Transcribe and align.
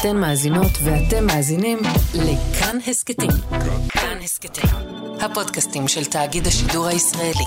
אתן 0.00 0.16
מאזינות 0.16 0.70
ואתם 0.84 1.26
מאזינים 1.26 1.78
לכאן 2.14 2.78
הסכתים. 2.86 3.30
כאן 3.88 4.18
הסכתים, 4.24 4.70
הפודקאסטים 5.20 5.88
של 5.88 6.04
תאגיד 6.04 6.46
השידור 6.46 6.86
הישראלי. 6.86 7.44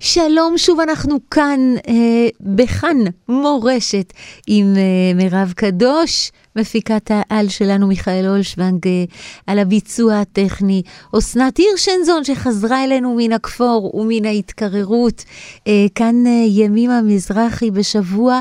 שלום, 0.00 0.58
שוב 0.58 0.80
אנחנו 0.80 1.18
כאן 1.30 1.60
אה, 1.88 2.28
בכאן 2.40 2.96
מורשת 3.28 4.12
עם 4.46 4.74
אה, 4.76 5.14
מירב 5.14 5.52
קדוש, 5.56 6.32
מפיקת 6.56 7.10
העל 7.10 7.48
שלנו 7.48 7.86
מיכאל 7.86 8.26
אולשוונג 8.28 8.86
אה, 8.86 9.04
על 9.46 9.58
הביצוע 9.58 10.20
הטכני, 10.20 10.82
אסנת 11.18 11.56
הירשנזון 11.56 12.24
שחזרה 12.24 12.84
אלינו 12.84 13.14
מן 13.18 13.32
הכפור 13.32 13.94
ומן 13.94 14.24
ההתקררות, 14.24 15.24
אה, 15.66 15.86
כאן 15.94 16.26
אה, 16.26 16.44
ימימה 16.48 17.02
מזרחי 17.02 17.70
בשבוע 17.70 18.40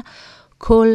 כל 0.57 0.88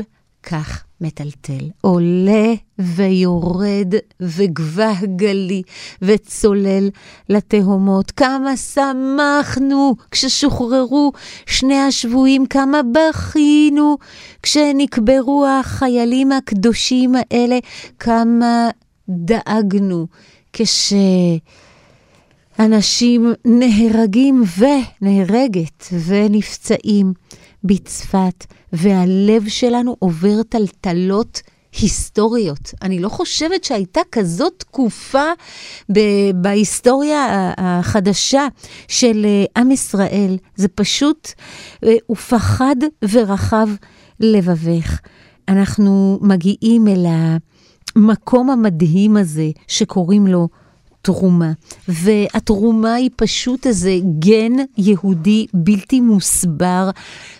כך 0.42 0.83
מטלטל, 1.00 1.70
עולה 1.80 2.54
ויורד 2.78 3.94
וגבה 4.20 4.92
גלי 5.16 5.62
וצולל 6.02 6.88
לתהומות. 7.28 8.10
כמה 8.10 8.56
שמחנו 8.56 9.94
כששוחררו 10.10 11.12
שני 11.46 11.78
השבויים, 11.78 12.46
כמה 12.46 12.80
בכינו 12.82 13.96
כשנקברו 14.42 15.46
החיילים 15.46 16.32
הקדושים 16.32 17.14
האלה, 17.14 17.58
כמה 17.98 18.68
דאגנו 19.08 20.06
כשאנשים 22.58 23.32
נהרגים 23.44 24.42
ונהרגת 24.58 25.86
ונפצעים 26.06 27.12
בצפת. 27.64 28.46
והלב 28.72 29.48
שלנו 29.48 29.96
עובר 29.98 30.42
טלטלות 30.42 31.42
היסטוריות. 31.80 32.74
אני 32.82 32.98
לא 32.98 33.08
חושבת 33.08 33.64
שהייתה 33.64 34.00
כזאת 34.12 34.52
תקופה 34.58 35.24
ב- 35.92 36.30
בהיסטוריה 36.34 37.52
החדשה 37.56 38.48
של 38.88 39.26
אה, 39.26 39.62
עם 39.62 39.70
ישראל. 39.70 40.36
זה 40.56 40.68
פשוט, 40.68 41.28
אה, 41.84 41.94
הוא 42.06 42.16
פחד 42.16 42.76
ורחב 43.10 43.68
לבבך. 44.20 45.00
אנחנו 45.48 46.18
מגיעים 46.22 46.88
אל 46.88 47.06
המקום 47.96 48.50
המדהים 48.50 49.16
הזה 49.16 49.50
שקוראים 49.68 50.26
לו 50.26 50.48
תרומה. 51.04 51.52
והתרומה 51.88 52.94
היא 52.94 53.10
פשוט 53.16 53.66
איזה 53.66 53.98
גן 54.18 54.52
יהודי 54.78 55.46
בלתי 55.54 56.00
מוסבר, 56.00 56.90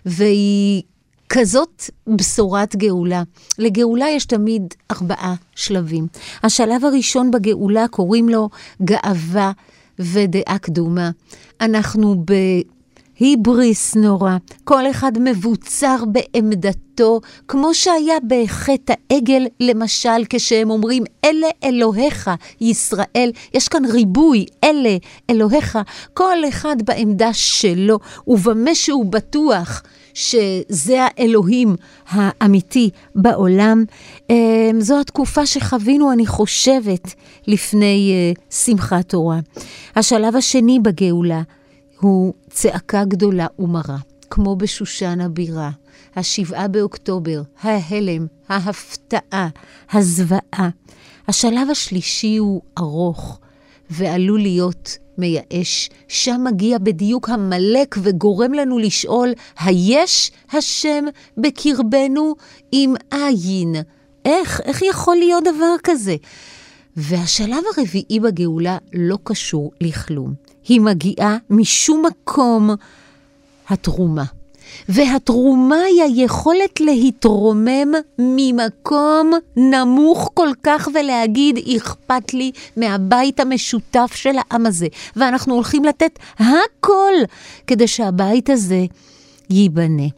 והיא 0.07 0.83
כזאת 1.29 1.83
בשורת 2.07 2.77
גאולה. 2.77 3.23
לגאולה 3.59 4.07
יש 4.09 4.25
תמיד 4.25 4.75
ארבעה 4.91 5.35
שלבים. 5.55 6.07
השלב 6.43 6.85
הראשון 6.85 7.31
בגאולה 7.31 7.89
קוראים 7.89 8.29
לו 8.29 8.49
גאווה 8.83 9.53
ודעה 9.99 10.59
קדומה. 10.59 11.11
אנחנו 11.61 12.15
ב... 12.27 12.33
היבריס 13.19 13.95
נורא, 13.95 14.37
כל 14.65 14.91
אחד 14.91 15.13
מבוצר 15.21 15.97
בעמדתו, 16.07 17.21
כמו 17.49 17.75
שהיה 17.75 18.15
בחטא 18.27 18.95
העגל, 19.11 19.47
למשל, 19.61 20.25
כשהם 20.31 20.71
אומרים, 20.71 21.05
אלה 21.25 21.47
אלוהיך, 21.65 22.31
ישראל. 22.61 23.31
יש 23.55 23.69
כאן 23.69 23.85
ריבוי, 23.85 24.47
אלה 24.65 24.97
אלוהיך, 25.31 25.79
כל 26.15 26.37
אחד 26.49 26.77
בעמדה 26.85 27.33
שלו, 27.33 27.99
ובמה 28.27 28.75
שהוא 28.75 29.07
בטוח 29.07 29.83
שזה 30.15 30.97
האלוהים 31.01 31.77
האמיתי 32.09 32.91
בעולם. 33.15 33.85
אמ, 34.31 34.81
זו 34.81 35.01
התקופה 35.01 35.47
שחווינו, 35.47 36.13
אני 36.13 36.27
חושבת, 36.27 37.15
לפני 37.47 38.13
אה, 38.13 38.57
שמחת 38.57 39.09
תורה. 39.09 39.39
השלב 39.97 40.37
השני 40.37 40.79
בגאולה 40.79 41.43
הוא 42.01 42.35
צעקה 42.51 43.05
גדולה 43.05 43.47
ומרה, 43.59 43.97
כמו 44.31 44.57
בשושן 44.57 45.21
הבירה. 45.21 45.71
השבעה 46.17 46.69
באוקטובר, 46.69 47.43
ההלם, 47.61 48.27
ההפתעה, 48.49 49.49
הזוועה. 49.93 50.69
השלב 51.29 51.71
השלישי 51.71 52.37
הוא 52.37 52.63
ארוך 52.79 53.41
ועלול 53.91 54.41
להיות 54.41 54.99
מייאש. 55.19 55.91
שם 56.09 56.41
מגיע 56.45 56.79
בדיוק 56.79 57.29
המלק 57.29 57.97
וגורם 58.03 58.53
לנו 58.53 58.79
לשאול, 58.79 59.33
היש 59.59 60.31
השם 60.53 61.05
בקרבנו 61.37 62.35
אם 62.73 62.95
אין? 63.13 63.75
איך? 64.25 64.61
איך 64.65 64.83
יכול 64.83 65.17
להיות 65.17 65.45
דבר 65.45 65.75
כזה? 65.85 66.17
והשלב 66.97 67.63
הרביעי 67.77 68.21
בגאולה 68.21 68.79
לא 68.93 69.19
קשור 69.25 69.73
לכלום. 69.81 70.54
היא 70.69 70.81
מגיעה 70.81 71.37
משום 71.51 72.05
מקום 72.07 72.71
התרומה. 73.69 74.25
והתרומה 74.89 75.77
היא 75.77 76.03
היכולת 76.03 76.81
להתרומם 76.81 77.93
ממקום 78.19 79.33
נמוך 79.57 80.31
כל 80.35 80.49
כך 80.63 80.89
ולהגיד, 80.95 81.59
אכפת 81.77 82.35
לי 82.35 82.51
מהבית 82.77 83.41
המשותף 83.41 84.13
של 84.15 84.35
העם 84.39 84.67
הזה. 84.67 84.87
ואנחנו 85.17 85.55
הולכים 85.55 85.85
לתת 85.85 86.19
הכל 86.39 87.13
כדי 87.67 87.89
שהבית 87.89 88.51
הזה 88.51 88.85
ייבנה. 89.51 90.09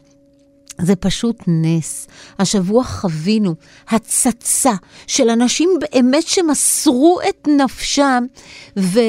זה 0.81 0.95
פשוט 0.95 1.43
נס. 1.47 2.07
השבוע 2.39 2.83
חווינו 2.83 3.55
הצצה 3.89 4.73
של 5.07 5.29
אנשים 5.29 5.69
באמת 5.79 6.27
שמסרו 6.27 7.19
את 7.29 7.47
נפשם 7.47 8.23
ו... 8.77 8.99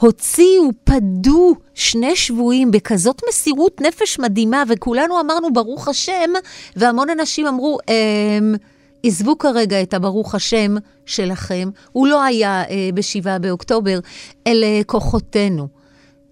הוציאו, 0.00 0.70
פדו 0.84 1.54
שני 1.74 2.16
שבויים 2.16 2.70
בכזאת 2.70 3.22
מסירות 3.28 3.80
נפש 3.80 4.18
מדהימה, 4.18 4.62
וכולנו 4.68 5.20
אמרנו 5.20 5.52
ברוך 5.52 5.88
השם, 5.88 6.30
והמון 6.76 7.10
אנשים 7.10 7.46
אמרו, 7.46 7.78
אמ, 7.88 8.54
עזבו 9.02 9.38
כרגע 9.38 9.82
את 9.82 9.94
הברוך 9.94 10.34
השם 10.34 10.74
שלכם, 11.06 11.70
הוא 11.92 12.06
לא 12.06 12.22
היה 12.22 12.62
אה, 12.62 12.90
ב-7 12.94 13.38
באוקטובר, 13.38 13.98
אלה 14.46 14.80
כוחותינו. 14.86 15.68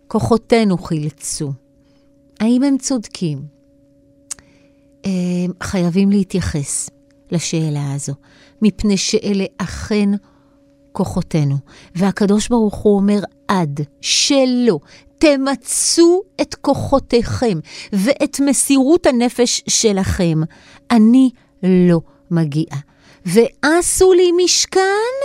כוחותינו 0.06 0.78
חילצו. 0.78 1.52
האם 2.40 2.62
הם 2.62 2.78
צודקים? 2.78 3.42
אה, 5.06 5.10
חייבים 5.62 6.10
להתייחס 6.10 6.90
לשאלה 7.30 7.94
הזו, 7.94 8.14
מפני 8.62 8.96
שאלה 8.96 9.44
אכן 9.58 10.08
כוחותינו. 10.98 11.56
והקדוש 11.94 12.48
ברוך 12.48 12.74
הוא 12.74 12.96
אומר, 12.96 13.20
עד 13.48 13.80
שלא 14.00 14.78
תמצו 15.18 16.22
את 16.40 16.54
כוחותיכם 16.54 17.58
ואת 17.92 18.40
מסירות 18.40 19.06
הנפש 19.06 19.62
שלכם, 19.68 20.40
אני 20.90 21.30
לא 21.62 22.00
מגיעה. 22.30 22.78
ועשו 23.26 24.12
לי 24.12 24.30
משכן, 24.44 25.18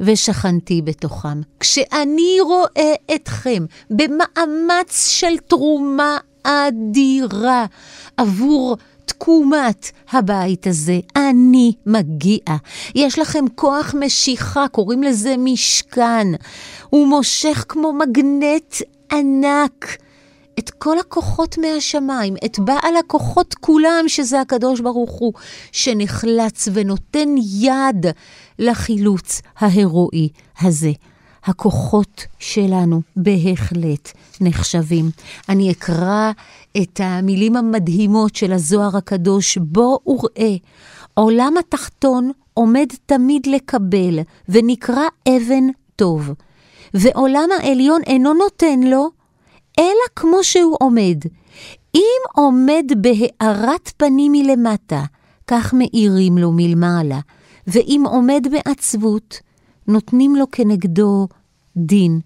ושכנתי 0.00 0.82
בתוכם. 0.82 1.40
כשאני 1.60 2.36
רואה 2.40 2.94
אתכם 3.14 3.64
במאמץ 3.90 5.08
של 5.08 5.38
תרומה 5.46 6.18
אדירה 6.42 7.66
עבור 8.16 8.76
תקומת 9.04 9.90
הבית 10.12 10.66
הזה. 10.66 11.00
אני 11.16 11.72
מגיע. 11.86 12.38
יש 12.94 13.18
לכם 13.18 13.44
כוח 13.54 13.94
משיכה, 14.00 14.68
קוראים 14.68 15.02
לזה 15.02 15.34
משכן. 15.38 16.26
הוא 16.90 17.08
מושך 17.08 17.64
כמו 17.68 17.92
מגנט 17.92 18.74
ענק. 19.12 19.96
את 20.58 20.70
כל 20.70 20.98
הכוחות 20.98 21.58
מהשמיים, 21.58 22.34
את 22.44 22.58
בעל 22.58 22.96
הכוחות 23.00 23.54
כולם, 23.54 24.04
שזה 24.06 24.40
הקדוש 24.40 24.80
ברוך 24.80 25.12
הוא, 25.12 25.32
שנחלץ 25.72 26.68
ונותן 26.72 27.34
יד 27.60 28.06
לחילוץ 28.58 29.40
ההירואי 29.58 30.28
הזה. 30.60 30.92
הכוחות 31.44 32.26
שלנו 32.38 33.00
בהחלט 33.16 34.12
נחשבים. 34.40 35.10
אני 35.48 35.72
אקרא 35.72 36.32
את 36.82 37.00
המילים 37.04 37.56
המדהימות 37.56 38.36
של 38.36 38.52
הזוהר 38.52 38.96
הקדוש, 38.96 39.58
בוא 39.58 39.98
וראה, 40.06 40.56
עולם 41.14 41.54
התחתון 41.58 42.30
עומד 42.54 42.86
תמיד 43.06 43.46
לקבל, 43.46 44.18
ונקרא 44.48 45.04
אבן 45.28 45.64
טוב, 45.96 46.30
ועולם 46.94 47.48
העליון 47.58 48.00
אינו 48.06 48.34
נותן 48.34 48.80
לו, 48.80 49.10
אלא 49.78 50.04
כמו 50.16 50.44
שהוא 50.44 50.76
עומד. 50.80 51.18
אם 51.94 52.20
עומד 52.34 52.92
בהארת 52.96 53.92
פנים 53.96 54.32
מלמטה, 54.32 55.02
כך 55.46 55.74
מאירים 55.74 56.38
לו 56.38 56.52
מלמעלה, 56.52 57.20
ואם 57.66 58.04
עומד 58.06 58.46
בעצבות, 58.50 59.40
נותנים 59.88 60.36
לו 60.36 60.50
כנגדו 60.52 61.28
דין. 61.76 62.20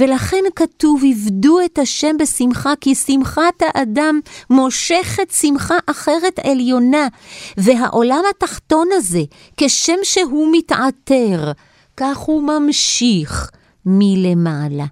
ולכן 0.00 0.44
כתוב, 0.56 1.02
עבדו 1.10 1.58
את 1.64 1.78
השם 1.78 2.16
בשמחה, 2.18 2.72
כי 2.80 2.94
שמחת 2.94 3.62
האדם 3.62 4.20
מושכת 4.50 5.30
שמחה 5.30 5.74
אחרת 5.86 6.38
עליונה. 6.38 7.08
והעולם 7.56 8.22
התחתון 8.30 8.88
הזה, 8.92 9.22
כשם 9.56 9.98
שהוא 10.02 10.48
מתעטר, 10.52 11.52
כך 11.96 12.16
הוא 12.18 12.42
ממשיך 12.42 13.50
מלמעלה. 13.86 14.86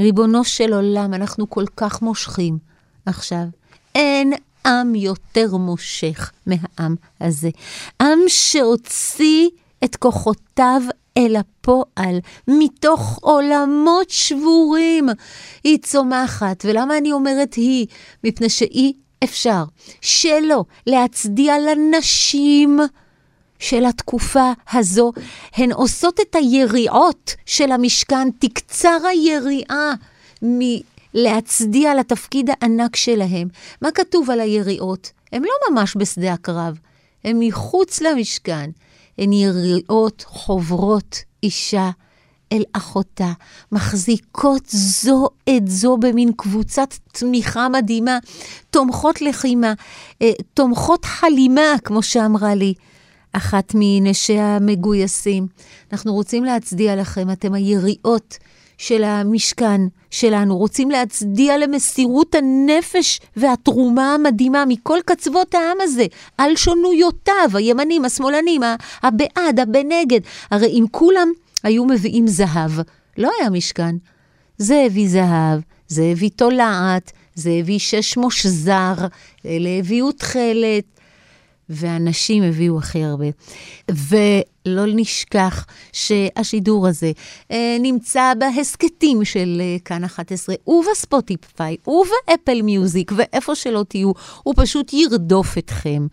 ריבונו 0.00 0.44
של 0.44 0.72
עולם, 0.72 1.14
אנחנו 1.14 1.50
כל 1.50 1.64
כך 1.76 2.02
מושכים 2.02 2.58
עכשיו. 3.06 3.44
אין 3.94 4.32
עם 4.66 4.94
יותר 4.94 5.56
מושך 5.56 6.32
מהעם 6.46 6.96
הזה. 7.20 7.50
עם 8.02 8.18
שהוציא 8.28 9.48
את 9.84 9.96
כוחותיו 9.96 10.82
אל 11.18 11.36
הפועל, 11.36 12.18
מתוך 12.48 13.18
עולמות 13.22 14.10
שבורים. 14.10 15.08
היא 15.64 15.78
צומחת, 15.78 16.64
ולמה 16.64 16.98
אני 16.98 17.12
אומרת 17.12 17.54
היא? 17.54 17.86
מפני 18.24 18.48
שאי 18.48 18.92
אפשר 19.24 19.64
שלא 20.00 20.64
להצדיע 20.86 21.54
לנשים. 21.58 22.80
של 23.58 23.84
התקופה 23.84 24.52
הזו, 24.72 25.12
הן 25.54 25.72
עושות 25.72 26.20
את 26.20 26.34
היריעות 26.34 27.34
של 27.46 27.72
המשכן, 27.72 28.30
תקצר 28.30 28.98
היריעה 29.10 29.94
מלהצדיע 30.42 31.94
לתפקיד 31.94 32.50
הענק 32.50 32.96
שלהם. 32.96 33.48
מה 33.82 33.90
כתוב 33.90 34.30
על 34.30 34.40
היריעות? 34.40 35.10
הן 35.32 35.42
לא 35.42 35.50
ממש 35.70 35.96
בשדה 35.96 36.32
הקרב, 36.32 36.78
הן 37.24 37.36
מחוץ 37.40 38.00
למשכן. 38.00 38.70
הן 39.18 39.32
יריעות 39.32 40.24
חוברות 40.26 41.16
אישה 41.42 41.90
אל 42.52 42.62
אחותה, 42.72 43.32
מחזיקות 43.72 44.62
זו 44.66 45.28
את 45.48 45.68
זו 45.68 45.96
במין 45.96 46.32
קבוצת 46.36 46.94
תמיכה 47.12 47.68
מדהימה, 47.68 48.18
תומכות 48.70 49.22
לחימה, 49.22 49.72
אה, 50.22 50.32
תומכות 50.54 51.04
חלימה, 51.04 51.74
כמו 51.84 52.02
שאמרה 52.02 52.54
לי. 52.54 52.74
אחת 53.32 53.72
מנשי 53.74 54.38
המגויסים. 54.38 55.46
אנחנו 55.92 56.14
רוצים 56.14 56.44
להצדיע 56.44 56.96
לכם, 56.96 57.30
אתם 57.30 57.54
היריעות 57.54 58.38
של 58.78 59.04
המשכן 59.04 59.80
שלנו, 60.10 60.56
רוצים 60.56 60.90
להצדיע 60.90 61.58
למסירות 61.58 62.34
הנפש 62.34 63.20
והתרומה 63.36 64.14
המדהימה 64.14 64.64
מכל 64.68 64.98
קצוות 65.04 65.54
העם 65.54 65.76
הזה, 65.80 66.06
על 66.38 66.56
שונויותיו, 66.56 67.50
הימנים, 67.54 68.04
השמאלנים, 68.04 68.60
הבעד, 69.02 69.60
הבנגד. 69.60 70.20
הרי 70.50 70.66
אם 70.66 70.84
כולם 70.90 71.28
היו 71.62 71.84
מביאים 71.84 72.26
זהב, 72.26 72.70
לא 73.18 73.30
היה 73.40 73.50
משכן. 73.50 73.96
זה 74.58 74.82
הביא 74.86 75.08
זהב, 75.08 75.60
זה 75.88 76.04
הביא 76.12 76.30
תולעת, 76.36 77.12
זה 77.34 77.50
הביא 77.50 77.78
שש 77.78 78.16
מושזר, 78.16 78.94
אלה 79.46 79.68
הביאו 79.78 80.12
תכלת, 80.12 80.84
ואנשים 81.70 82.42
הביאו 82.42 82.78
הכי 82.78 83.04
הרבה. 83.04 83.26
ולא 83.88 84.84
נשכח 84.86 85.66
שהשידור 85.92 86.86
הזה 86.86 87.12
אה, 87.50 87.76
נמצא 87.80 88.32
בהסכתים 88.38 89.24
של 89.24 89.60
אה, 89.60 89.76
כאן 89.84 90.04
11, 90.04 90.54
ובספוטיפיי, 90.66 91.76
ובאפל 91.86 92.62
מיוזיק, 92.62 93.12
ואיפה 93.16 93.54
שלא 93.54 93.84
תהיו, 93.88 94.12
הוא 94.42 94.54
פשוט 94.56 94.92
ירדוף 94.92 95.58
אתכם, 95.58 96.06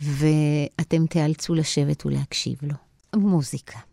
ואתם 0.00 1.06
תיאלצו 1.06 1.54
לשבת 1.54 2.06
ולהקשיב 2.06 2.56
לו. 2.62 2.74
מוזיקה. 3.16 3.87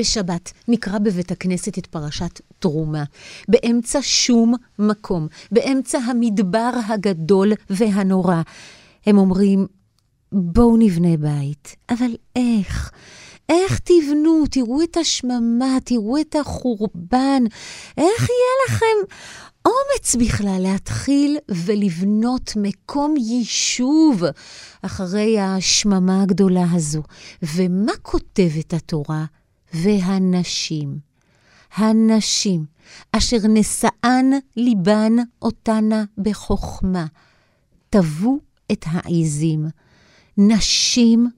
בשבת 0.00 0.52
נקרא 0.68 0.98
בבית 0.98 1.30
הכנסת 1.32 1.78
את 1.78 1.86
פרשת 1.86 2.40
תרומה, 2.58 3.04
באמצע 3.48 3.98
שום 4.02 4.54
מקום, 4.78 5.28
באמצע 5.52 5.98
המדבר 5.98 6.70
הגדול 6.88 7.52
והנורא. 7.70 8.42
הם 9.06 9.18
אומרים, 9.18 9.66
בואו 10.32 10.76
נבנה 10.76 11.16
בית, 11.16 11.76
אבל 11.90 12.16
איך? 12.36 12.90
איך 13.48 13.78
תבנו? 13.78 14.44
תראו 14.50 14.82
את 14.82 14.96
השממה, 14.96 15.78
תראו 15.84 16.20
את 16.20 16.36
החורבן. 16.40 17.42
איך 17.98 18.28
יהיה 18.28 18.56
לכם 18.68 19.14
אומץ 19.64 20.16
בכלל 20.16 20.58
להתחיל 20.62 21.38
ולבנות 21.48 22.52
מקום 22.56 23.14
יישוב 23.16 24.22
אחרי 24.82 25.40
השממה 25.40 26.22
הגדולה 26.22 26.64
הזו? 26.72 27.02
ומה 27.42 27.92
כותבת 28.02 28.74
התורה? 28.74 29.24
והנשים, 29.74 30.98
הנשים, 31.74 32.64
אשר 33.12 33.36
נשאן 33.48 34.30
ליבן 34.56 35.12
אותנה 35.42 36.04
בחוכמה, 36.18 37.06
טבו 37.90 38.38
את 38.72 38.84
העיזים. 38.86 39.66
נשים 40.38 41.28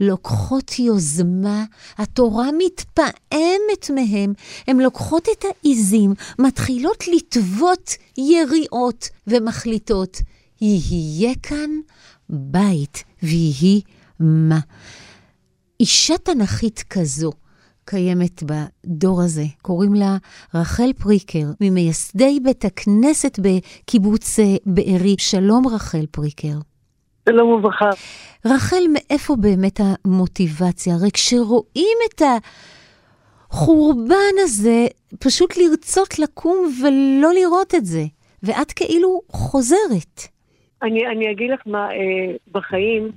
לוקחות 0.00 0.78
יוזמה, 0.78 1.64
התורה 1.98 2.46
מתפעמת 2.58 3.90
מהם, 3.94 4.32
הן 4.66 4.80
לוקחות 4.80 5.28
את 5.38 5.44
העיזים, 5.44 6.14
מתחילות 6.38 7.04
לטוות 7.08 7.90
יריעות 8.18 9.08
ומחליטות, 9.26 10.18
יהיה 10.60 11.34
כאן 11.42 11.70
בית 12.28 13.04
ויהי 13.22 13.80
מה. 14.20 14.60
אישה 15.80 16.18
תנכית 16.18 16.84
כזו 16.90 17.32
קיימת 17.84 18.42
בדור 18.42 19.22
הזה, 19.22 19.42
קוראים 19.62 19.94
לה 19.94 20.16
רחל 20.54 20.92
פריקר, 21.02 21.46
ממייסדי 21.60 22.40
בית 22.42 22.64
הכנסת 22.64 23.38
בקיבוץ 23.38 24.38
אה, 24.38 24.44
בארי. 24.66 25.14
שלום 25.18 25.66
רחל 25.74 26.06
פריקר. 26.10 26.58
שלום 27.28 27.48
וברכה. 27.48 27.90
רחל, 28.46 28.82
מאיפה 28.92 29.36
באמת 29.36 29.80
המוטיבציה? 29.80 30.94
הרי 30.94 31.10
כשרואים 31.10 31.98
את 32.08 32.22
החורבן 33.50 34.34
הזה, 34.38 34.86
פשוט 35.18 35.56
לרצות 35.56 36.18
לקום 36.18 36.68
ולא 36.82 37.32
לראות 37.32 37.74
את 37.74 37.84
זה, 37.84 38.02
ואת 38.42 38.72
כאילו 38.72 39.20
חוזרת. 39.28 40.20
אני, 40.82 41.06
אני 41.06 41.30
אגיד 41.30 41.50
לך 41.50 41.60
מה, 41.66 41.90
אה, 41.90 42.34
בחיים, 42.52 43.10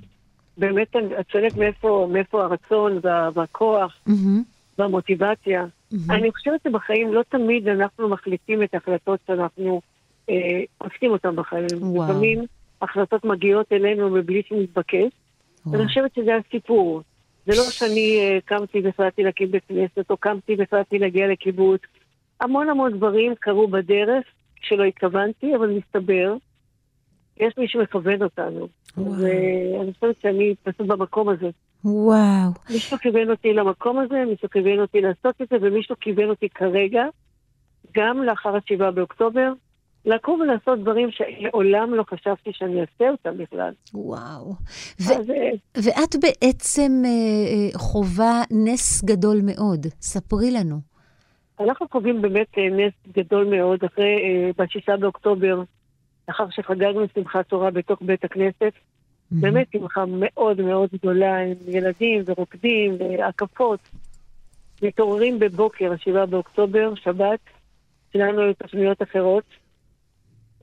באמת 0.58 0.96
את 1.20 1.30
שואלת 1.30 1.56
מאיפה, 1.56 2.08
מאיפה 2.12 2.42
הרצון 2.44 3.00
וה, 3.02 3.28
והכוח 3.34 3.92
mm-hmm. 4.08 4.55
והמוטיבציה. 4.78 5.64
Mm-hmm. 5.64 5.96
אני 6.10 6.32
חושבת 6.32 6.60
שבחיים 6.68 7.14
לא 7.14 7.22
תמיד 7.28 7.68
אנחנו 7.68 8.08
מחליטים 8.08 8.62
את 8.62 8.74
ההחלטות 8.74 9.20
שאנחנו 9.26 9.80
אה, 10.30 10.60
עושים 10.78 11.10
אותן 11.10 11.36
בחיים. 11.36 11.66
וואו. 11.80 12.10
לפעמים 12.10 12.44
החלטות 12.82 13.24
מגיעות 13.24 13.72
אלינו 13.72 14.10
מבלי 14.10 14.42
שנתבקש. 14.48 15.12
אני 15.74 15.86
חושבת 15.86 16.14
שזה 16.14 16.30
הסיפור. 16.36 17.02
זה 17.46 17.52
לא 17.56 17.62
שאני 17.62 18.38
uh, 18.38 18.40
קמתי 18.44 18.80
והחלטתי 18.80 19.22
להקים 19.22 19.50
בית 19.50 19.62
כנסת, 19.68 20.10
או 20.10 20.16
קמתי 20.16 20.54
והחלטתי 20.58 20.98
להגיע 20.98 21.26
לקיבוץ. 21.28 21.80
המון 22.40 22.68
המון 22.68 22.92
דברים 22.96 23.34
קרו 23.40 23.68
בדרך 23.68 24.24
שלא 24.60 24.84
התכוונתי, 24.84 25.56
אבל 25.56 25.70
מסתבר, 25.70 26.36
יש 27.36 27.54
מי 27.58 27.68
שמכוון 27.68 28.22
אותנו. 28.22 28.68
ואני 28.96 29.92
חושבת 29.94 30.16
שאני 30.22 30.54
פשוט 30.62 30.86
במקום 30.86 31.28
הזה. 31.28 31.50
וואו. 31.86 32.50
מישהו 32.70 32.98
כיוון 32.98 33.30
אותי 33.30 33.52
למקום 33.52 33.98
הזה, 33.98 34.24
מישהו 34.30 34.50
כיוון 34.50 34.80
אותי 34.80 35.00
לעשות 35.00 35.42
את 35.42 35.48
זה, 35.50 35.56
ומישהו 35.62 35.96
כיוון 36.00 36.30
אותי 36.30 36.48
כרגע, 36.48 37.04
גם 37.96 38.22
לאחר 38.22 38.56
השבעה 38.56 38.90
באוקטובר, 38.90 39.52
לקום 40.04 40.40
ולעשות 40.40 40.80
דברים 40.80 41.08
שלעולם 41.10 41.94
לא 41.94 42.04
חשבתי 42.10 42.50
שאני 42.52 42.80
אעשה 42.80 43.10
אותם 43.10 43.38
בכלל. 43.38 43.72
וואו. 43.94 44.54
ו- 45.00 45.12
אז, 45.12 45.30
אה, 45.30 45.50
ואת 45.76 46.16
בעצם 46.22 47.02
אה, 47.04 47.78
חווה 47.78 48.42
נס 48.50 49.04
גדול 49.04 49.40
מאוד. 49.42 49.86
ספרי 50.00 50.50
לנו. 50.50 50.80
אנחנו 51.60 51.86
חווים 51.92 52.22
באמת 52.22 52.58
אה, 52.58 52.68
נס 52.70 52.92
גדול 53.16 53.44
מאוד 53.44 53.84
אחרי, 53.84 54.04
אה, 54.04 54.50
בשישה 54.58 54.96
באוקטובר, 54.96 55.62
לאחר 56.28 56.46
שחגגנו 56.50 57.04
שמחת 57.14 57.48
תורה 57.48 57.70
בתוך 57.70 57.98
בית 58.02 58.24
הכנסת. 58.24 58.72
Mm-hmm. 59.32 59.40
באמת 59.40 59.66
שמחה 59.72 60.04
מאוד 60.06 60.60
מאוד 60.60 60.90
גדולה, 60.92 61.38
עם 61.38 61.54
ילדים 61.66 62.22
ורוקדים 62.26 62.96
והקפות. 63.00 63.80
מתעוררים 64.82 65.38
בבוקר, 65.38 65.92
השבעה 65.92 66.26
באוקטובר, 66.26 66.94
שבת, 66.94 67.40
שלנו 68.12 68.40
היו 68.40 68.54
תוכניות 68.54 69.02
אחרות. 69.02 69.44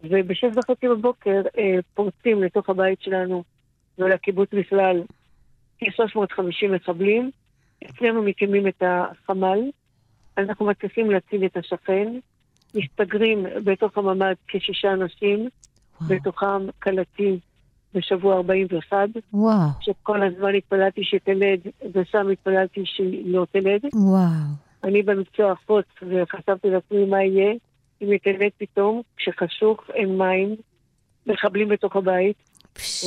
ובשש 0.03 0.49
וחצי 0.55 0.87
בבוקר 0.87 1.41
אה, 1.57 1.79
פורצים 1.93 2.43
לתוך 2.43 2.69
הבית 2.69 3.01
שלנו 3.01 3.43
ולקיבוץ 3.97 4.49
בכלל 4.53 5.03
כ-350 5.79 6.67
מחבלים. 6.69 7.31
אצלנו 7.85 8.23
מקימים 8.23 8.67
את 8.67 8.83
החמ"ל, 8.85 9.59
אנחנו 10.37 10.65
מצליחים 10.65 11.11
להציל 11.11 11.45
את 11.45 11.57
השכן, 11.57 12.13
מסתגרים 12.75 13.45
בתוך 13.63 13.97
הממ"ד 13.97 14.35
כשישה 14.47 14.93
אנשים, 14.93 15.49
בתוכם 16.07 16.69
קלטי 16.79 17.39
בשבוע 17.95 18.35
41. 18.35 18.97
וואו. 19.33 19.69
שכל 19.81 20.23
הזמן 20.23 20.55
התפללתי 20.55 21.01
שתלד, 21.03 21.59
ושם 21.93 22.29
התפללתי 22.31 22.81
שהיא 22.85 23.33
לא 23.33 23.45
תלד. 23.51 23.81
וואו. 23.93 24.63
אני 24.83 25.03
במקצוע 25.03 25.53
אחות, 25.53 25.85
וחשבתי 26.01 26.69
לעצמי 26.69 27.05
מה 27.05 27.23
יהיה. 27.23 27.53
היא 27.99 28.13
מתעלת 28.15 28.51
פתאום, 28.57 29.01
כשחשוך 29.17 29.79
אין 29.93 30.17
מים, 30.17 30.55
מחבלים 31.27 31.69
בתוך 31.69 31.95
הבית, 31.95 32.35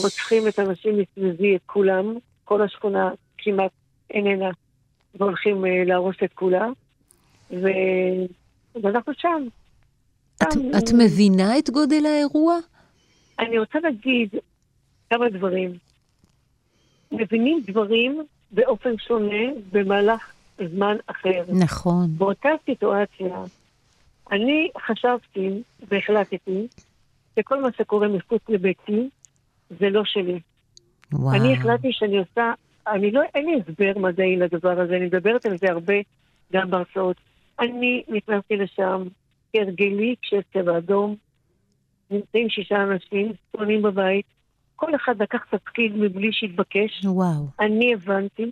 רוצחים 0.02 0.48
את 0.48 0.58
האנשים 0.58 0.98
מסביבי, 0.98 1.56
את 1.56 1.60
כולם, 1.66 2.14
כל 2.44 2.62
השכונה 2.62 3.10
כמעט 3.38 3.70
איננה, 4.10 4.50
והולכים 5.14 5.64
uh, 5.64 5.68
להרוס 5.86 6.16
את 6.24 6.32
כולה, 6.32 6.66
ו... 7.50 7.66
ואנחנו 8.82 9.12
שם. 9.16 9.46
את, 10.42 10.52
שם. 10.52 10.60
את 10.78 10.92
מבינה 10.98 11.58
את 11.58 11.70
גודל 11.70 12.06
האירוע? 12.06 12.58
אני 13.38 13.58
רוצה 13.58 13.78
להגיד 13.82 14.28
כמה 15.10 15.28
דברים. 15.28 15.72
מבינים 17.12 17.60
דברים 17.66 18.22
באופן 18.50 18.98
שונה 18.98 19.44
במהלך 19.72 20.32
זמן 20.70 20.96
אחר. 21.06 21.44
נכון. 21.48 22.06
באותה 22.18 22.48
סיטואציה, 22.64 23.36
אני 24.32 24.68
חשבתי 24.86 25.62
והחלטתי 25.88 26.66
שכל 27.38 27.62
מה 27.62 27.68
שקורה 27.78 28.08
מחוץ 28.08 28.42
לביתי 28.48 29.08
זה 29.80 29.90
לא 29.90 30.02
שלי. 30.04 30.40
וואו. 31.12 31.34
אני 31.36 31.52
החלטתי 31.52 31.92
שאני 31.92 32.18
עושה, 32.18 32.52
אני 32.88 33.10
לא, 33.10 33.22
אין 33.34 33.46
לי 33.46 33.60
הסבר 33.60 33.98
מדעי 33.98 34.36
לדבר 34.36 34.80
הזה, 34.80 34.96
אני 34.96 35.06
מדברת 35.06 35.46
על 35.46 35.58
זה 35.58 35.70
הרבה 35.70 35.94
גם 36.52 36.70
בהרצאות. 36.70 37.16
אני 37.60 38.02
נכנסתי 38.08 38.56
לשם 38.56 39.02
כהרגלי 39.52 40.14
כשיש 40.22 40.44
צבע 40.52 40.78
אדום, 40.78 41.16
נמצאים 42.10 42.48
שישה 42.50 42.82
אנשים, 42.82 43.32
צוענים 43.52 43.82
בבית, 43.82 44.26
כל 44.76 44.94
אחד 44.94 45.22
לקח 45.22 45.44
תפקיד 45.50 45.96
מבלי 45.96 46.32
שהתבקש. 46.32 47.04
וואו. 47.04 47.46
אני 47.60 47.94
הבנתי 47.94 48.50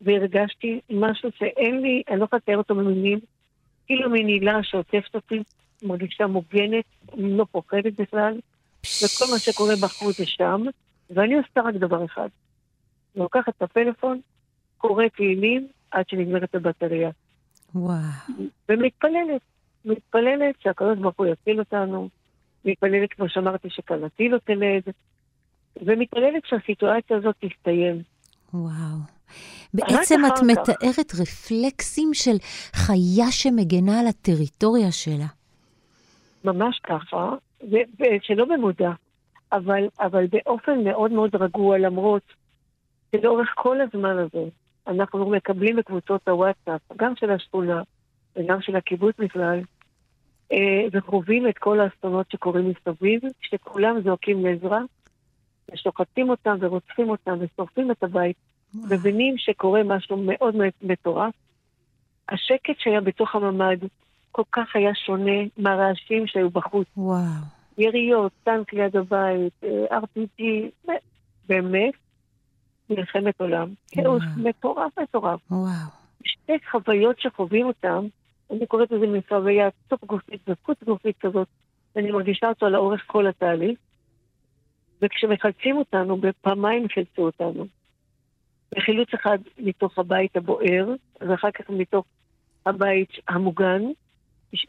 והרגשתי 0.00 0.80
משהו 0.90 1.30
שאין 1.38 1.80
לי, 1.80 2.02
אני 2.08 2.18
לא 2.18 2.24
יכולה 2.24 2.40
לתאר 2.42 2.56
אותו 2.56 2.74
במילים. 2.74 3.18
כאילו 3.86 4.10
מין 4.10 4.26
הילה 4.26 4.62
שעוטפת 4.62 5.14
אותי, 5.14 5.42
מרגישה 5.82 6.26
מוגנת, 6.26 6.84
לא 7.14 7.46
פוחדת 7.50 8.00
בכלל, 8.00 8.40
וכל 8.82 9.24
מה 9.32 9.38
שקורה 9.38 9.74
בחוץ 9.82 10.16
זה 10.16 10.26
שם, 10.26 10.62
ואני 11.10 11.34
עושה 11.34 11.60
רק 11.60 11.74
דבר 11.74 12.04
אחד. 12.04 12.28
לוקחת 13.16 13.48
את 13.56 13.62
הפלאפון, 13.62 14.20
קוראת 14.78 15.12
תהילים 15.16 15.68
עד 15.90 16.08
שנגמרת 16.08 16.54
הבטריה. 16.54 17.10
וואו. 17.74 17.98
ומתפללת. 18.68 19.40
מתפללת 19.84 20.54
שהקדוש 20.60 20.98
ברוך 20.98 21.14
הוא 21.16 21.26
יציל 21.26 21.58
אותנו, 21.58 22.08
מתפללת, 22.64 23.12
כמו 23.12 23.28
שאמרתי, 23.28 23.70
שכלתי 23.70 24.28
לא 24.28 24.38
תלד, 24.44 24.82
ומתפללת 25.82 26.42
שהסיטואציה 26.46 27.16
הזאת 27.16 27.34
תסתיים. 27.40 28.02
וואו. 28.54 28.98
בעצם 29.74 30.20
את 30.26 30.42
מתארת 30.46 31.12
רפלקסים 31.20 32.14
של 32.14 32.36
חיה 32.74 33.30
שמגנה 33.30 34.00
על 34.00 34.06
הטריטוריה 34.06 34.92
שלה. 34.92 35.26
ממש 36.44 36.80
ככה, 36.82 37.30
שלא 38.22 38.44
במודע, 38.44 38.90
אבל, 39.52 39.88
אבל 40.00 40.26
באופן 40.26 40.84
מאוד 40.84 41.12
מאוד 41.12 41.34
רגוע, 41.34 41.78
למרות 41.78 42.22
שלאורך 43.16 43.48
כל 43.54 43.80
הזמן 43.80 44.18
הזה 44.18 44.48
אנחנו 44.86 45.30
מקבלים 45.30 45.76
בקבוצות 45.76 46.28
הוואטסאפ, 46.28 46.80
גם 46.96 47.16
של 47.16 47.30
השכונה 47.30 47.82
וגם 48.36 48.62
של 48.62 48.76
הקיבוץ 48.76 49.16
בכלל, 49.18 49.60
אה, 50.52 50.84
וחווים 50.92 51.48
את 51.48 51.58
כל 51.58 51.80
האסונות 51.80 52.30
שקורים 52.30 52.68
מסביב, 52.68 53.20
שכולם 53.40 54.00
זועקים 54.04 54.46
לעזרה, 54.46 54.80
ושוחטים 55.72 56.30
אותם 56.30 56.56
ורוצחים 56.60 57.10
אותם 57.10 57.38
ושורפים 57.40 57.90
את 57.90 58.02
הבית. 58.02 58.36
מבינים 58.74 59.38
שקורה 59.38 59.82
משהו 59.82 60.16
מאוד 60.16 60.54
מטורף. 60.82 61.34
השקט 62.28 62.78
שהיה 62.78 63.00
בתוך 63.00 63.34
הממ"ד 63.34 63.78
כל 64.32 64.42
כך 64.52 64.76
היה 64.76 64.94
שונה 64.94 65.40
מהרעשים 65.58 66.26
שהיו 66.26 66.50
בחוץ. 66.50 66.86
וואו. 66.96 67.20
יריות, 67.78 68.32
טנק 68.44 68.72
ליד 68.72 68.96
הבית, 68.96 69.52
אה, 69.64 69.98
RPG, 69.98 70.42
באמת, 71.48 71.94
מלחמת 72.90 73.40
עולם. 73.40 73.68
כאוס 73.90 74.22
מטורף 74.36 74.98
מטורף. 74.98 75.40
וואו. 75.50 75.70
שתי 76.24 76.52
חוויות 76.70 77.20
שחווים 77.20 77.66
אותן, 77.66 78.06
אני 78.50 78.66
קוראת 78.66 78.90
לזה 78.90 79.06
מין 79.06 79.20
חוויה 79.28 79.68
סוף 79.90 80.04
גופית 80.04 80.40
וחוץ 80.48 80.82
גופית 80.82 81.16
כזאת, 81.20 81.48
ואני 81.96 82.10
מרגישה 82.10 82.48
אותו 82.48 82.68
לאורך 82.68 83.02
כל 83.06 83.26
התהליך. 83.26 83.78
וכשמחלצים 85.02 85.76
אותנו, 85.76 86.16
בפעמיים 86.16 86.88
חילצו 86.88 87.22
אותנו. 87.22 87.66
בחילוץ 88.74 89.08
אחד 89.14 89.38
מתוך 89.58 89.98
הבית 89.98 90.36
הבוער, 90.36 90.88
ואחר 91.20 91.50
כך 91.50 91.70
מתוך 91.70 92.04
הבית 92.66 93.10
המוגן. 93.28 93.82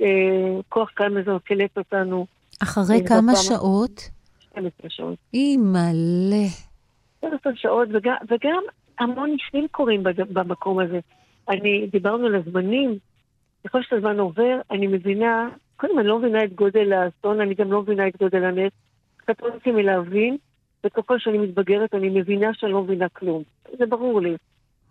אה, 0.01 0.62
כוח 0.70 0.89
קלמזון 0.89 1.39
קלט 1.39 1.77
אותנו. 1.77 2.25
אחרי 2.63 3.00
כמה 3.08 3.32
בפעם... 3.32 3.58
שעות? 3.58 4.10
12 4.39 4.89
שעות. 4.89 5.17
אימא'לה. 5.34 6.48
12 7.17 7.53
שעות, 7.55 7.88
וגם, 7.94 8.15
וגם 8.29 8.63
המון 9.00 9.29
ניסים 9.29 9.67
קורים 9.72 10.03
במקום 10.29 10.79
הזה. 10.79 11.00
אני, 11.50 11.88
דיברנו 11.91 12.25
על 12.25 12.36
הזמנים, 12.36 12.98
ככל 13.67 13.84
שהזמן 13.84 14.20
עובר, 14.20 14.60
אני 14.72 14.88
מבינה, 14.88 15.50
קודם 15.75 16.00
אני 16.00 16.08
לא 16.08 16.20
מבינה 16.20 16.44
את 16.44 16.53
גודל 16.55 16.94
האסון, 16.94 17.41
אני 17.41 17.55
גם 17.55 17.72
לא 17.72 17.82
מבינה 17.82 18.08
את 18.08 18.17
גודל 18.17 18.44
הנס. 18.44 18.72
קצת 19.25 19.41
לא 19.41 19.48
רוצים 19.53 19.77
להבין, 19.77 20.38
וככל 20.84 21.20
שאני 21.20 21.38
מתבגרת 21.38 21.94
אני 21.94 22.10
מבינה 22.10 22.53
שאני 22.53 22.72
לא 22.72 22.84
מבינה 22.84 23.10
כלום. 23.10 23.44
זה 23.77 23.86
ברור 23.86 24.22
לי. 24.22 24.36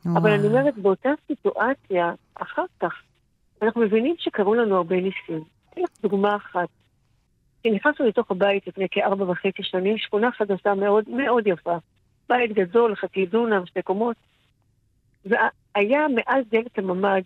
וואו. 0.07 0.19
אבל 0.19 0.31
אני 0.31 0.47
אומרת, 0.49 0.79
באותה 0.79 1.09
סיטואציה, 1.27 2.13
אחר 2.35 2.65
כך, 2.81 3.03
אנחנו 3.63 3.81
מבינים 3.81 4.15
שקרו 4.19 4.55
לנו 4.55 4.77
הרבה 4.77 4.97
ניסים. 4.97 5.45
אתן 5.71 5.81
לך 5.81 5.91
דוגמה 6.03 6.37
אחת. 6.37 6.69
כשנכנסנו 7.63 8.07
לתוך 8.07 8.31
הבית 8.31 8.67
לפני 8.67 8.87
כארבע 8.91 9.31
וחצי 9.31 9.63
שנים, 9.63 9.99
שכונה 9.99 10.33
חדשה 10.33 10.75
מאוד 10.75 11.09
מאוד 11.09 11.47
יפה. 11.47 11.77
בית 12.29 12.53
גדול, 12.53 12.95
חצי 12.95 13.27
דונם, 13.27 13.67
שתי 13.67 13.83
קומות. 13.83 14.17
והיה 15.25 16.07
מעל 16.09 16.43
דלת 16.51 16.79
הממ"ד, 16.79 17.23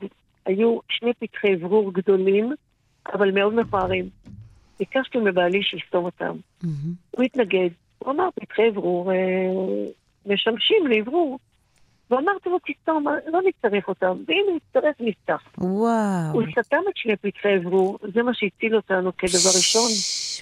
היו 0.46 0.78
שני 0.88 1.14
פתחי 1.14 1.54
אוורור 1.54 1.92
גדולים, 1.92 2.52
אבל 3.12 3.30
מאוד 3.30 3.54
מכוערים. 3.54 4.08
ביקשתי 4.78 5.18
מבעלי 5.18 5.62
שיסתום 5.62 6.04
אותם. 6.04 6.36
Mm-hmm. 6.62 6.66
הוא 7.10 7.24
התנגד, 7.24 7.68
הוא 7.98 8.12
אמר, 8.12 8.28
פתחי 8.34 8.68
אוורור 8.68 9.12
אה, 9.12 9.16
משמשים 10.26 10.86
לאוורור. 10.86 11.38
ואמרתי 12.10 12.48
לו, 12.48 12.58
תסתום, 12.66 13.04
לא 13.26 13.40
נצטרך 13.48 13.88
אותם, 13.88 14.16
ואם 14.28 14.46
נצטרך, 14.56 14.96
נפתח. 15.00 15.42
וואו. 15.58 16.32
הוא 16.32 16.42
סתם 16.62 16.76
את 16.90 16.96
שני 16.96 17.16
פתחי 17.16 17.56
אוורור, 17.56 17.98
זה 18.14 18.22
מה 18.22 18.34
שהציל 18.34 18.76
אותנו 18.76 19.16
כדבר 19.16 19.50
ראשון. 19.56 19.90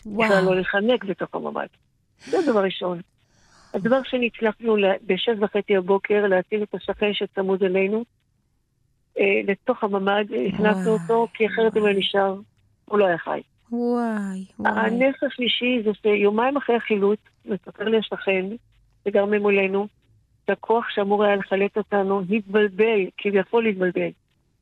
וואו. 0.07 0.29
בכלל 0.29 0.45
לא 0.45 0.57
לחנק 0.57 1.05
בתוך 1.05 1.35
הממ"ד. 1.35 1.67
זה 2.27 2.37
דבר 2.51 2.65
ראשון. 2.65 3.01
הדבר 3.75 4.03
שני, 4.03 4.31
הצלחנו 4.35 4.77
בשש 5.07 5.39
וחצי 5.41 5.77
הבוקר 5.77 6.27
להציל 6.27 6.63
את 6.63 6.75
השכן 6.75 7.13
שצמוד 7.13 7.63
אלינו. 7.63 8.05
אה, 9.19 9.41
לתוך 9.47 9.85
הממ"ד, 9.85 10.25
הכנסנו 10.49 10.93
אותו, 10.93 11.27
כי 11.35 11.47
אחרת 11.47 11.77
הוא 11.77 11.89
לא 11.89 11.95
נשאר, 11.95 12.37
הוא 12.85 12.99
לא 12.99 13.07
היה 13.07 13.19
חי. 13.19 13.41
וואי, 13.73 14.45
וואי. 14.59 14.73
הנס 14.73 15.15
השלישי 15.23 15.83
זה 15.85 15.91
שיומיים 16.03 16.57
אחרי 16.57 16.77
החילוט, 16.77 17.19
מספר 17.45 17.85
לי 17.85 17.99
השכן, 17.99 18.47
שגר 19.05 19.25
ממולנו, 19.25 19.87
שהכוח 20.47 20.85
שאמור 20.91 21.25
היה 21.25 21.37
לחלט 21.37 21.77
אותנו 21.77 22.23
התבלבל, 22.31 23.01
כביכול 23.19 23.67
התבלבל, 23.67 24.09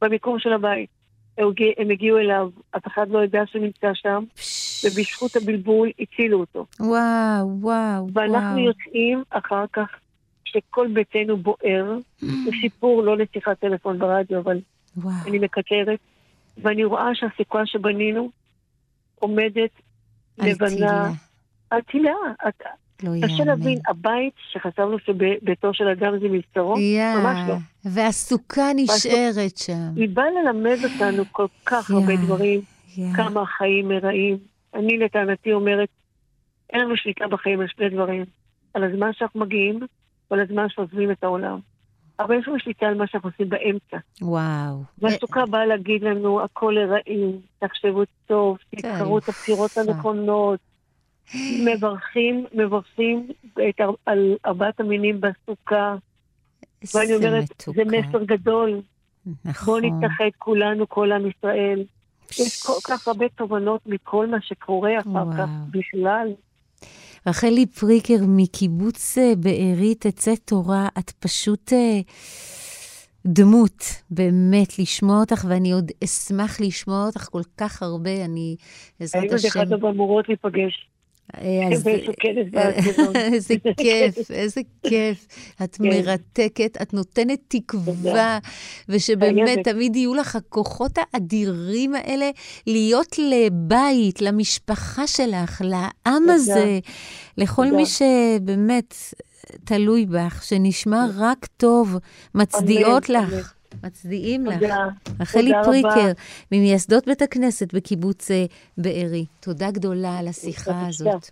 במיקום 0.02 0.38
של 0.38 0.52
הבית. 0.52 0.90
הם 1.78 1.90
הגיעו 1.90 2.18
אליו, 2.18 2.50
אף 2.76 2.87
אחד 2.87 3.08
לא 3.08 3.25
ידע 3.25 3.42
שהוא 3.46 3.62
נמצא 3.62 3.90
שם, 3.94 4.25
ובזכות 4.84 5.37
הבלבול 5.37 5.90
הצילו 5.99 6.40
אותו. 6.40 6.66
וואו, 6.80 7.61
וואו, 7.61 8.08
ואנחנו 8.12 8.56
וואו. 8.56 8.66
יוצאים 8.66 9.23
אחר 9.30 9.64
כך, 9.73 9.88
שכל 10.44 10.88
ביתנו 10.92 11.37
בוער, 11.37 11.99
זה 12.44 12.50
סיפור, 12.61 13.02
לא 13.02 13.16
לשיחת 13.16 13.58
טלפון 13.58 13.99
ברדיו, 13.99 14.38
אבל 14.38 14.58
וואו. 14.96 15.14
אני 15.26 15.38
מקצרת, 15.38 15.99
ואני 16.58 16.84
רואה 16.84 17.14
שהסיכויה 17.14 17.66
שבנינו 17.66 18.30
עומדת 19.25 19.71
לבנה. 20.38 21.12
על 21.71 21.81
טילה. 21.81 22.12
לא. 23.02 23.11
קשה 23.26 23.45
להבין, 23.45 23.78
הבית 23.88 24.33
שחשבנו 24.52 24.99
שביתו 24.99 25.75
של 25.75 25.88
אדם 25.88 26.19
זה 26.21 26.28
מבצרו, 26.28 26.75
yeah. 26.76 27.19
ממש 27.19 27.38
לא. 27.49 27.54
והסוכה 27.85 28.71
נשארת 28.76 29.57
שם. 29.57 29.88
היא 29.97 30.09
באה 30.09 30.25
ללמד 30.31 30.76
אותנו 30.85 31.25
כל 31.33 31.47
כך 31.66 31.90
yeah. 31.90 31.95
הרבה 31.95 32.16
דברים, 32.16 32.61
yeah. 32.61 33.16
כמה 33.16 33.43
החיים 33.43 33.88
מרעים. 33.88 34.38
אני 34.75 34.99
לטענתי 34.99 35.52
אומרת, 35.52 35.88
אין 36.73 36.81
לנו 36.81 36.97
שליטה 36.97 37.26
בחיים 37.26 37.61
על 37.61 37.66
שני 37.69 37.88
דברים. 37.88 38.25
על 38.75 38.85
הזמן 38.85 39.11
שאנחנו 39.12 39.40
מגיעים 39.40 39.81
ועל 40.31 40.40
הזמן 40.40 40.66
שעוזבים 40.69 41.11
את 41.11 41.25
העולם. 41.25 41.59
אבל 42.18 42.38
יש 42.38 42.49
לנו 42.49 42.59
שליטה 42.59 42.87
על 42.87 42.94
מה 42.94 43.06
שאנחנו 43.06 43.28
עושים 43.28 43.49
באמצע. 43.49 43.97
וואו. 44.23 44.83
והסוכה 44.99 45.47
באה 45.47 45.66
להגיד 45.66 46.02
לנו, 46.02 46.40
הכל 46.42 46.76
לרעים, 46.78 47.40
תחשבו 47.59 48.02
טוב, 48.26 48.59
תבחרו 48.71 49.18
את 49.18 49.28
הבחירות 49.28 49.78
הנכונות. 49.78 50.61
מברכים, 51.64 52.47
מברכים 52.54 53.28
את, 53.52 53.80
על 54.06 54.37
ארבעת 54.47 54.80
המינים 54.80 55.21
בסוכה. 55.21 55.97
ואני 56.94 57.14
אומרת, 57.14 57.42
מתוקה. 57.42 57.73
זה 57.73 57.83
מסר 57.85 58.25
גדול. 58.25 58.80
נכון. 59.44 59.83
בואו 59.83 59.99
נתאחד 59.99 60.25
כולנו, 60.38 60.88
כל 60.88 61.12
עם 61.12 61.26
ישראל. 61.26 61.85
יש 62.30 62.62
כל 62.62 62.73
כך 62.85 63.09
הרבה 63.09 63.28
תובנות 63.28 63.80
מכל 63.87 64.26
מה 64.26 64.40
שקורה 64.40 64.90
אחר 64.99 65.33
כך 65.38 65.49
בכלל. 65.71 66.28
רחלי 67.26 67.66
פריקר 67.66 68.25
מקיבוץ 68.28 69.19
אה, 69.19 69.32
בארי 69.37 69.95
תצא 69.95 70.34
תורה, 70.45 70.89
את 70.99 71.10
פשוט 71.10 71.73
אה, 71.73 72.00
דמות, 73.26 73.84
באמת, 74.10 74.78
לשמוע 74.78 75.21
אותך, 75.21 75.45
ואני 75.49 75.73
עוד 75.73 75.91
אשמח 76.04 76.60
לשמוע 76.60 77.06
אותך 77.06 77.28
כל 77.30 77.43
כך 77.58 77.82
הרבה, 77.82 78.25
אני, 78.25 78.56
בעזרת 79.00 79.23
השם... 79.23 79.37
היינו 79.37 79.43
דרך 79.43 79.56
אגב 79.56 79.84
אמורות 79.84 80.28
להיפגש. 80.28 80.89
אה, 81.37 81.69
איזה 83.32 83.54
כיף, 83.76 84.30
איזה 84.30 84.60
כיף. 84.89 85.26
את 85.65 85.76
כן. 85.76 85.84
מרתקת, 85.84 86.76
את 86.82 86.95
נותנת 86.95 87.39
תקווה, 87.49 88.39
ושבאמת 88.89 89.58
תמיד 89.65 89.97
יהיו 89.97 90.15
לך 90.15 90.37
הכוחות 90.37 90.99
האדירים 90.99 91.95
האלה 91.95 92.30
להיות 92.67 93.17
לבית, 93.19 94.23
למשפחה 94.23 95.06
שלך, 95.06 95.63
לעם 95.65 96.30
הזה, 96.30 96.78
לכל 97.39 97.67
מי 97.73 97.87
שבאמת 97.87 98.95
תלוי 99.65 100.06
בך, 100.06 100.43
שנשמע 100.45 101.06
רק 101.17 101.47
טוב. 101.56 101.99
מצדיעות 102.34 103.08
לך. 103.08 103.53
מצדיעים 103.82 104.47
לך. 104.47 104.54
תודה. 104.54 104.87
רחלי 105.21 105.52
פריקר, 105.65 106.13
ממייסדות 106.52 107.06
בית 107.06 107.23
הכנסת 107.23 107.75
בקיבוץ 107.75 108.30
אה, 108.30 108.45
בארי. 108.78 109.26
תודה 109.41 109.71
גדולה 109.71 110.19
על 110.19 110.28
השיחה 110.28 110.87
הזאת. 110.89 111.30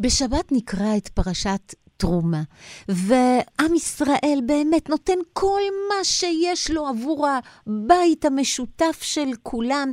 בשבת 0.00 0.52
נקרא 0.52 0.96
את 0.96 1.08
פרשת 1.08 1.74
תרומה, 2.00 2.42
ועם 2.88 3.74
ישראל 3.74 4.40
באמת 4.46 4.88
נותן 4.88 5.18
כל 5.32 5.60
מה 5.88 6.04
שיש 6.04 6.70
לו 6.70 6.86
עבור 6.86 7.28
הבית 7.66 8.24
המשותף 8.24 8.98
של 9.02 9.28
כולם. 9.42 9.92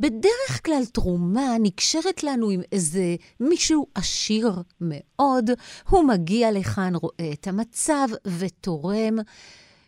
בדרך 0.00 0.60
כלל 0.64 0.84
תרומה 0.92 1.56
נקשרת 1.60 2.24
לנו 2.24 2.50
עם 2.50 2.60
איזה 2.72 3.16
מישהו 3.40 3.86
עשיר 3.94 4.52
מאוד, 4.80 5.50
הוא 5.88 6.04
מגיע 6.04 6.52
לכאן, 6.52 6.94
רואה 6.94 7.32
את 7.32 7.46
המצב 7.46 8.08
ותורם. 8.38 9.16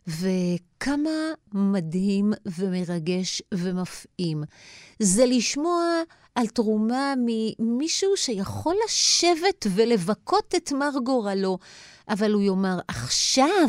וכמה 0.08 1.10
מדהים 1.52 2.32
ומרגש 2.46 3.42
ומפעים. 3.54 4.44
זה 4.98 5.26
לשמוע 5.26 5.82
על 6.36 6.46
תרומה 6.46 7.14
ממישהו 7.58 8.16
שיכול 8.16 8.74
לשבת 8.84 9.66
ולבכות 9.74 10.54
את 10.56 10.72
מר 10.72 10.90
גורלו, 11.04 11.58
אבל 12.08 12.32
הוא 12.32 12.42
יאמר, 12.42 12.78
עכשיו, 12.88 13.68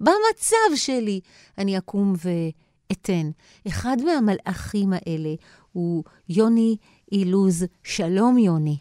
במצב 0.00 0.76
שלי, 0.76 1.20
אני 1.58 1.78
אקום 1.78 2.14
ואתן. 2.24 3.30
אחד 3.68 3.96
מהמלאכים 4.04 4.92
האלה 4.92 5.34
הוא 5.72 6.04
יוני 6.28 6.76
אילוז. 7.12 7.64
שלום, 7.82 8.38
יוני. 8.38 8.76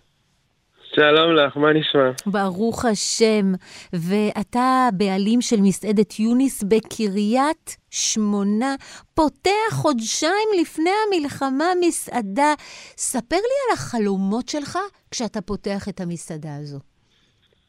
שלום 1.00 1.36
לך, 1.36 1.58
מה 1.58 1.74
נשמע? 1.74 2.10
ברוך 2.26 2.86
השם. 2.86 3.46
ואתה 3.94 4.90
בעלים 4.94 5.42
של 5.42 5.56
מסעדת 5.62 6.20
יוניס 6.20 6.64
בקריית 6.64 7.78
שמונה, 7.92 8.76
פותח 9.14 9.72
חודשיים 9.72 10.50
לפני 10.62 10.90
המלחמה 11.08 11.66
מסעדה. 11.88 12.54
ספר 12.98 13.36
לי 13.36 13.58
על 13.68 13.74
החלומות 13.74 14.50
שלך 14.50 14.78
כשאתה 15.12 15.42
פותח 15.42 15.90
את 15.90 16.02
המסעדה 16.02 16.56
הזו. 16.56 16.80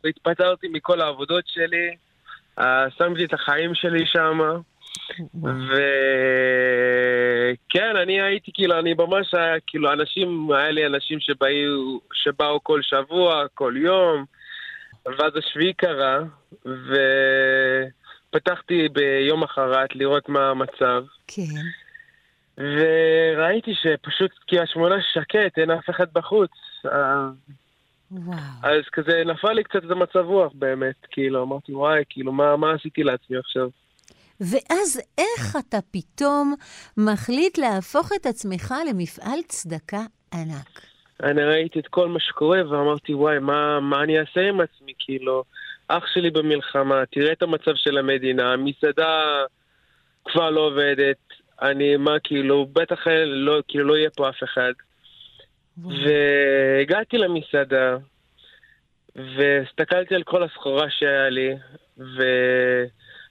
התפטרתי 0.04 0.68
מכל 0.68 1.00
העבודות 1.00 1.44
שלי, 1.46 1.88
אה, 2.58 2.84
שמתי 2.98 3.24
את 3.24 3.32
החיים 3.32 3.74
שלי 3.74 4.06
שם. 4.06 4.38
וכן, 7.68 7.96
אני 8.02 8.20
הייתי 8.22 8.50
כאילו, 8.54 8.78
אני 8.78 8.94
ממש 8.94 9.34
היה, 9.34 9.60
כאילו, 9.66 9.92
אנשים, 9.92 10.52
היה 10.52 10.70
לי 10.70 10.86
אנשים 10.86 11.20
שבאו, 11.20 12.00
שבאו 12.12 12.64
כל 12.64 12.82
שבוע, 12.82 13.44
כל 13.54 13.74
יום, 13.76 14.24
ואז 15.06 15.32
השביעי 15.36 15.72
קרה, 15.72 16.18
ופתחתי 18.30 18.88
ביום 18.88 19.42
אחרת 19.42 19.96
לראות 19.96 20.28
מה 20.28 20.50
המצב. 20.50 21.04
כן. 21.26 21.42
וראיתי 22.58 23.74
שפשוט 23.74 24.30
קריית 24.48 24.68
שמונה 24.68 24.96
שקט, 25.12 25.58
אין 25.58 25.70
אף 25.70 25.90
אחד 25.90 26.06
בחוץ. 26.12 26.50
וואו. 28.10 28.38
אז 28.62 28.82
כזה 28.92 29.22
נפל 29.26 29.52
לי 29.52 29.64
קצת 29.64 29.82
איזה 29.82 29.94
מצב 29.94 30.18
רוח 30.18 30.52
באמת, 30.54 31.06
כאילו, 31.10 31.42
אמרתי, 31.42 31.72
וואי, 31.72 32.02
כאילו, 32.08 32.32
מה, 32.32 32.56
מה 32.56 32.72
עשיתי 32.72 33.02
לעצמי 33.02 33.36
עכשיו? 33.36 33.68
ואז 34.40 35.00
איך 35.18 35.56
אתה 35.56 35.78
פתאום 35.90 36.54
מחליט 36.96 37.58
להפוך 37.58 38.10
את 38.16 38.26
עצמך 38.26 38.74
למפעל 38.90 39.38
צדקה 39.48 40.02
ענק? 40.34 40.80
אני 41.22 41.44
ראיתי 41.44 41.78
את 41.78 41.86
כל 41.86 42.08
מה 42.08 42.20
שקורה 42.20 42.70
ואמרתי, 42.70 43.14
וואי, 43.14 43.38
מה, 43.38 43.80
מה 43.80 44.02
אני 44.02 44.18
אעשה 44.18 44.40
עם 44.40 44.60
עצמי? 44.60 44.92
כאילו, 44.98 45.44
אח 45.88 46.04
שלי 46.14 46.30
במלחמה, 46.30 47.02
תראה 47.10 47.32
את 47.32 47.42
המצב 47.42 47.72
של 47.74 47.98
המדינה, 47.98 48.52
המסעדה 48.52 49.44
כבר 50.24 50.50
לא 50.50 50.60
עובדת, 50.60 51.16
אני, 51.62 51.96
מה, 51.96 52.18
כאילו, 52.24 52.66
בטח 52.72 53.06
לא, 53.26 53.62
כאילו, 53.68 53.84
לא 53.84 53.96
יהיה 53.96 54.10
פה 54.10 54.28
אף 54.28 54.42
אחד. 54.44 54.72
והגעתי 55.84 57.18
למסעדה, 57.18 57.96
והסתכלתי 59.16 60.14
על 60.14 60.22
כל 60.22 60.42
הסחורה 60.42 60.86
שהיה 60.90 61.28
לי, 61.28 61.54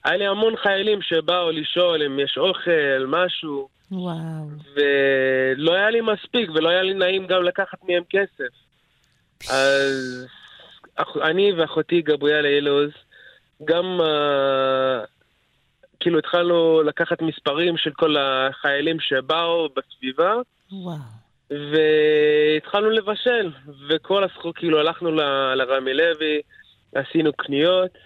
והיה 0.06 0.18
לי 0.18 0.28
המון 0.28 0.58
חיילים 0.58 1.02
שבאו 1.02 1.52
לשאול 1.52 2.04
אם 2.04 2.20
יש 2.20 2.38
אוכל, 2.38 3.06
משהו. 3.08 3.68
וואו. 3.92 4.16
ולא 4.76 5.74
היה 5.74 5.90
לי 5.90 6.02
מספיק, 6.02 6.50
ולא 6.50 6.70
היה 6.70 6.84
לי 6.84 6.94
נעים 6.94 7.28
גם 7.28 7.44
לקחת 7.44 7.78
מהם 7.84 8.04
כסף. 8.10 8.54
אז 9.50 10.28
אני 11.22 11.52
ואחותי 11.52 12.02
גבריאלה 12.02 12.48
אילוז, 12.48 12.90
גם 13.66 14.00
uh, 14.02 15.08
כאילו 16.00 16.20
התחלנו 16.20 16.82
לקחת 16.84 17.22
מספרים 17.22 17.78
של 17.78 17.92
כל 17.92 18.16
החיילים 18.20 19.00
שבאו 19.00 19.70
בסביבה. 19.76 20.34
וואו. 20.72 20.98
והתחלנו 21.50 22.90
לבשל, 22.90 23.52
וכל 23.90 24.24
הסחור, 24.24 24.54
כאילו 24.54 24.80
הלכנו 24.80 25.12
לרמי 25.56 25.94
לוי, 25.94 26.42
עשינו 26.96 27.34
קניות, 27.34 27.98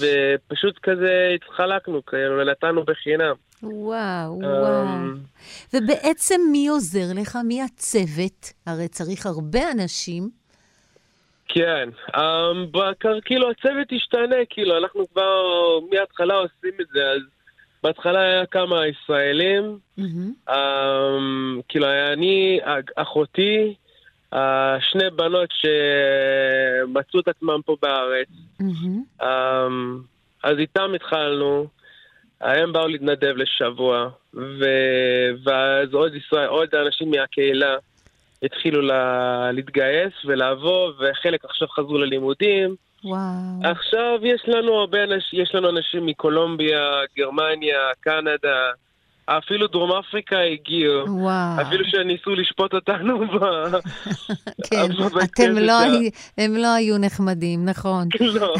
ופשוט 0.00 0.78
כזה 0.82 1.30
התחלקנו, 1.34 2.04
כאילו, 2.04 2.38
ונתנו 2.40 2.84
בחינם. 2.84 3.34
וואו, 3.62 4.38
וואו. 4.40 4.84
Um, 4.84 5.74
ובעצם 5.74 6.40
מי 6.52 6.68
עוזר 6.68 7.06
לך? 7.14 7.38
מי 7.44 7.62
הצוות? 7.62 8.52
הרי 8.66 8.88
צריך 8.88 9.26
הרבה 9.26 9.60
אנשים. 9.72 10.30
כן, 11.48 11.88
um, 12.10 12.18
כאילו 13.24 13.50
הצוות 13.50 13.88
השתנה, 13.96 14.36
כאילו 14.50 14.78
אנחנו 14.78 15.08
כבר 15.12 15.42
מההתחלה 15.90 16.34
עושים 16.34 16.80
את 16.80 16.86
זה, 16.94 17.10
אז 17.10 17.20
בהתחלה 17.82 18.20
היה 18.20 18.46
כמה 18.46 18.86
ישראלים, 18.86 19.78
mm-hmm. 19.98 20.50
um, 20.50 21.62
כאילו 21.68 21.86
היה 21.86 22.12
אני, 22.12 22.60
אחותי, 22.96 23.74
שני 24.80 25.10
בנות 25.16 25.48
שמצאו 25.50 27.20
את 27.20 27.28
עצמם 27.28 27.60
פה 27.64 27.76
בארץ. 27.82 28.28
Mm-hmm. 28.62 29.24
אז 30.42 30.58
איתם 30.58 30.92
התחלנו, 30.94 31.66
הם 32.40 32.72
באו 32.72 32.88
להתנדב 32.88 33.34
לשבוע, 33.36 34.08
ו... 34.34 34.64
ואז 35.44 35.94
עוד 35.94 36.14
ישראל, 36.14 36.46
עוד 36.46 36.74
אנשים 36.74 37.10
מהקהילה 37.10 37.76
התחילו 38.42 38.80
לה... 38.80 39.50
להתגייס 39.52 40.12
ולעבור, 40.24 40.92
וחלק 40.98 41.44
עכשיו 41.44 41.68
חזרו 41.68 41.98
ללימודים. 41.98 42.76
וואו. 43.04 43.20
עכשיו 43.70 44.18
יש 44.22 44.42
לנו 44.46 44.72
הרבה 44.72 45.04
אנשים, 45.04 45.42
יש 45.42 45.54
לנו 45.54 45.70
אנשים 45.70 46.06
מקולומביה, 46.06 46.90
גרמניה, 47.16 47.80
קנדה, 48.00 48.70
אפילו 49.26 49.66
דרום 49.66 49.92
אפריקה 49.92 50.38
הגיעו. 50.40 51.04
וואו. 51.08 51.62
אפילו 51.62 51.84
שניסו 51.84 52.30
לשפוט 52.30 52.74
אותנו 52.74 53.18
ב... 53.26 53.38
כן, 54.70 54.86
אתם 55.24 55.58
לא, 55.58 55.72
הם 56.38 56.56
לא 56.56 56.74
היו 56.74 56.98
נחמדים, 56.98 57.64
נכון. 57.64 58.08
לא, 58.40 58.54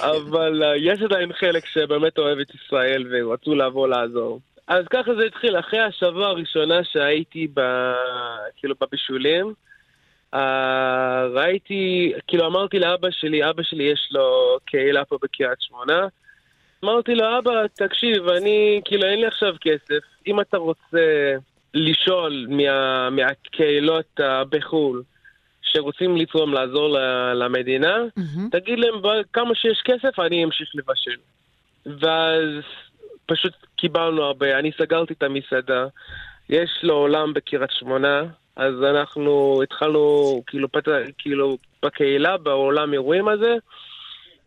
אבל 0.00 0.62
uh, 0.62 0.78
יש 0.80 1.02
עדיין 1.02 1.32
חלק 1.32 1.66
שבאמת 1.66 2.18
אוהב 2.18 2.38
את 2.38 2.54
ישראל 2.54 3.06
ורצו 3.10 3.54
לבוא 3.54 3.88
לעזור. 3.88 4.40
אז 4.68 4.84
ככה 4.90 5.14
זה 5.14 5.24
התחיל, 5.26 5.58
אחרי 5.58 5.80
השבוע 5.80 6.26
הראשונה 6.26 6.84
שהייתי 6.84 7.48
ב... 7.54 7.60
כאילו 8.56 8.74
בבישולים. 8.80 9.52
Uh, 10.34 10.38
ראיתי, 11.34 12.12
כאילו 12.26 12.46
אמרתי 12.46 12.78
לאבא 12.78 13.08
שלי, 13.10 13.50
אבא 13.50 13.62
שלי 13.62 13.84
יש 13.84 14.08
לו 14.10 14.58
קהילה 14.64 15.04
פה 15.04 15.18
בקריית 15.22 15.60
שמונה. 15.60 16.06
אמרתי 16.86 17.14
לו, 17.14 17.38
אבא, 17.38 17.66
תקשיב, 17.74 18.28
אני, 18.28 18.80
כאילו 18.84 19.04
אין 19.04 19.20
לי 19.20 19.26
עכשיו 19.26 19.54
כסף. 19.60 20.04
אם 20.26 20.40
אתה 20.40 20.56
רוצה 20.56 21.34
לשאול 21.74 22.46
מה, 22.48 23.10
מהקהילות 23.10 24.20
בחו"ל 24.50 25.02
שרוצים 25.62 26.16
לתרום, 26.16 26.54
לעזור 26.54 26.98
למדינה, 27.34 27.96
mm-hmm. 28.18 28.40
תגיד 28.50 28.78
להם 28.78 28.94
כמה 29.32 29.54
שיש 29.54 29.82
כסף, 29.84 30.18
אני 30.18 30.44
אמשיך 30.44 30.68
לבשל. 30.74 31.16
ואז 31.86 32.48
פשוט 33.26 33.52
קיבלנו 33.76 34.22
הרבה. 34.22 34.58
אני 34.58 34.70
סגרתי 34.78 35.14
את 35.14 35.22
המסעדה. 35.22 35.86
יש 36.48 36.70
לו 36.82 36.94
עולם 36.94 37.34
בקריית 37.34 37.70
שמונה. 37.70 38.22
אז 38.56 38.74
אנחנו 38.90 39.60
התחלנו, 39.62 40.42
כאילו, 40.46 40.72
פת... 40.72 40.88
כאילו 41.18 41.58
בקהילה, 41.82 42.36
בעולם 42.36 42.92
אירועים 42.92 43.28
הזה, 43.28 43.54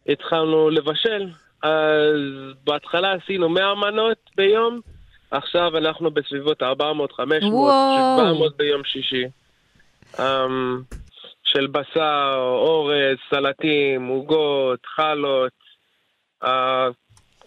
התחלנו 0.08 0.70
לבשל. 0.70 1.28
אז 1.64 2.20
בהתחלה 2.64 3.14
עשינו 3.14 3.50
100 3.50 3.76
מנות 3.76 4.18
ביום, 4.36 4.80
עכשיו 5.32 5.78
אנחנו 5.78 6.12
בסביבות 6.12 6.62
400-500, 6.64 6.66
700 6.66 8.58
ביום 8.58 8.84
שישי. 8.84 9.26
Um, 10.16 10.20
של 11.44 11.68
בשר, 11.68 12.36
אורז, 12.38 13.18
סלטים, 13.30 14.08
עוגות, 14.08 14.80
חלות, 14.96 15.52
uh, 16.44 16.48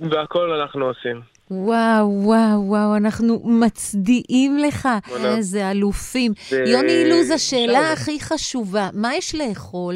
והכל 0.00 0.52
אנחנו 0.52 0.84
עושים. 0.86 1.20
וואו, 1.50 2.24
וואו, 2.24 2.68
וואו, 2.68 2.96
אנחנו 2.96 3.40
מצדיעים 3.44 4.58
לך. 4.58 4.88
איזה 5.24 5.70
אלופים. 5.70 6.32
יוני 6.66 6.92
אילוז, 6.92 7.30
השאלה 7.30 7.92
הכי 7.92 8.20
חשובה, 8.20 8.88
מה 8.92 9.14
יש 9.14 9.34
לאכול? 9.34 9.94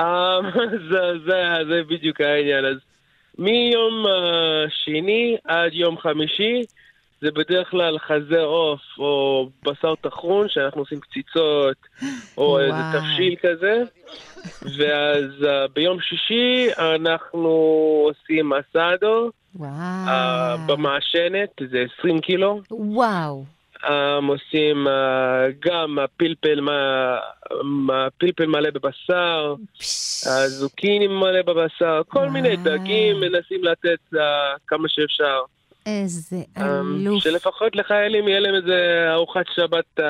Um, 0.00 0.02
זה, 0.90 1.12
זה, 1.26 1.42
זה 1.68 1.82
בדיוק 1.88 2.20
העניין. 2.20 2.64
אז 2.64 2.76
מיום 3.38 4.06
uh, 4.06 4.70
שני 4.84 5.36
עד 5.44 5.72
יום 5.74 5.98
חמישי, 5.98 6.62
זה 7.20 7.30
בדרך 7.30 7.70
כלל 7.70 7.98
חזה 7.98 8.40
עוף 8.40 8.80
או 8.98 9.48
בשר 9.62 9.94
טחון, 9.94 10.48
שאנחנו 10.48 10.80
עושים 10.80 11.00
קציצות, 11.00 11.76
או 12.38 12.42
וואו. 12.42 12.60
איזה 12.60 12.78
תבשיל 12.92 13.36
כזה. 13.42 13.82
ואז 14.78 15.24
uh, 15.40 15.72
ביום 15.74 16.00
שישי 16.00 16.68
אנחנו 16.78 17.48
עושים 18.04 18.52
אסדו. 18.52 19.30
וואו. 19.54 19.70
Uh, 20.06 20.60
במעשנת, 20.66 21.50
זה 21.70 21.84
20 21.98 22.20
קילו. 22.20 22.60
וואו. 22.70 23.55
Um, 23.86 23.90
עושים 24.28 24.86
uh, 24.86 24.90
גם 25.60 25.98
פלפל, 26.16 26.60
פלפל 28.18 28.46
מלא 28.46 28.70
בבשר, 28.70 29.54
זוקיני 30.46 31.06
מלא 31.06 31.42
בבשר, 31.42 32.02
כל. 32.08 32.28
מיני 32.28 32.56
דגים, 32.56 33.20
מנסים 33.20 33.64
לתת 33.64 33.98
uh, 34.14 34.18
כמה 34.66 34.88
שאפשר. 34.88 35.40
איזה 35.86 36.36
אלוף. 36.58 37.18
Um, 37.18 37.24
שלפחות 37.24 37.76
לחיילים 37.76 38.28
יהיה 38.28 38.40
להם 38.40 38.54
איזה 38.54 39.06
ארוחת 39.12 39.46
שבת 39.54 40.00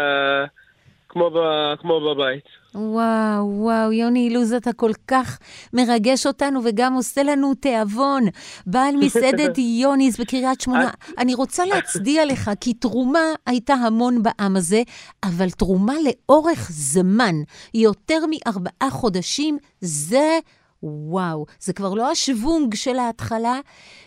ב, 1.35 1.75
כמו 1.81 2.01
בבית. 2.01 2.45
וואו, 2.77 3.53
וואו, 3.61 3.93
יוני 3.93 4.21
אילוז, 4.21 4.53
אתה 4.53 4.73
כל 4.73 4.91
כך 5.09 5.39
מרגש 5.73 6.27
אותנו 6.27 6.61
וגם 6.65 6.95
עושה 6.95 7.23
לנו 7.23 7.55
תיאבון. 7.55 8.25
בעל 8.67 8.97
מסעדת 9.05 9.59
יוניס 9.59 10.21
בקריית 10.21 10.61
שמונה. 10.61 10.91
אני 11.19 11.35
רוצה 11.35 11.65
להצדיע 11.65 12.25
לך, 12.25 12.51
כי 12.61 12.75
תרומה 12.75 13.25
הייתה 13.47 13.75
המון 13.75 14.23
בעם 14.23 14.57
הזה, 14.57 14.83
אבל 15.23 15.51
תרומה 15.51 15.95
לאורך 16.05 16.69
זמן, 16.73 17.35
יותר 17.75 18.19
מארבעה 18.31 18.91
חודשים, 18.91 19.59
זה... 19.81 20.39
וואו, 20.83 21.47
זה 21.61 21.73
כבר 21.73 21.95
לא 21.95 22.11
השוונג 22.11 22.75
של 22.75 22.99
ההתחלה, 22.99 23.61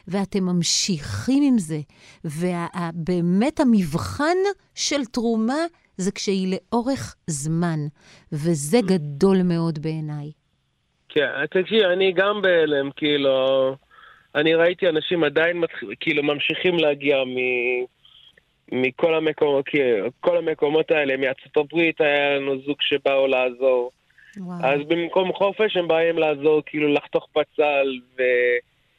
ואתם 0.08 0.43
ממשיכים 0.43 1.43
עם 1.43 1.58
זה. 1.58 1.79
ובאמת 2.25 3.60
המבחן 3.60 4.38
של 4.75 5.05
תרומה 5.05 5.65
זה 6.01 6.12
כשהיא 6.12 6.55
לאורך 6.55 7.15
זמן, 7.27 7.79
וזה 8.31 8.77
גדול 8.85 9.38
מאוד 9.43 9.79
בעיניי. 9.79 10.31
כן, 11.09 11.45
תקשיבי, 11.45 11.85
אני 11.85 12.12
גם 12.12 12.41
בהלם, 12.41 12.91
כאילו, 12.95 13.75
אני 14.35 14.53
ראיתי 14.53 14.89
אנשים 14.89 15.23
עדיין 15.23 15.63
כאילו 15.99 16.23
ממשיכים 16.23 16.75
להגיע 16.75 17.23
מ... 17.23 17.35
מכל 18.71 19.15
המקומות, 19.15 19.65
כל 20.19 20.38
המקומות 20.38 20.91
האלה, 20.91 21.17
מארצות 21.17 21.57
הברית 21.57 22.01
היה 22.01 22.35
לנו 22.35 22.62
זוג 22.65 22.77
שבאו 22.79 23.27
לעזור. 23.27 23.91
וואו. 24.38 24.65
אז 24.65 24.79
במקום 24.88 25.33
חופש 25.33 25.77
הם 25.77 25.88
באים 25.88 26.17
לעזור, 26.17 26.62
כאילו 26.65 26.93
לחתוך 26.93 27.27
בצל 27.38 27.99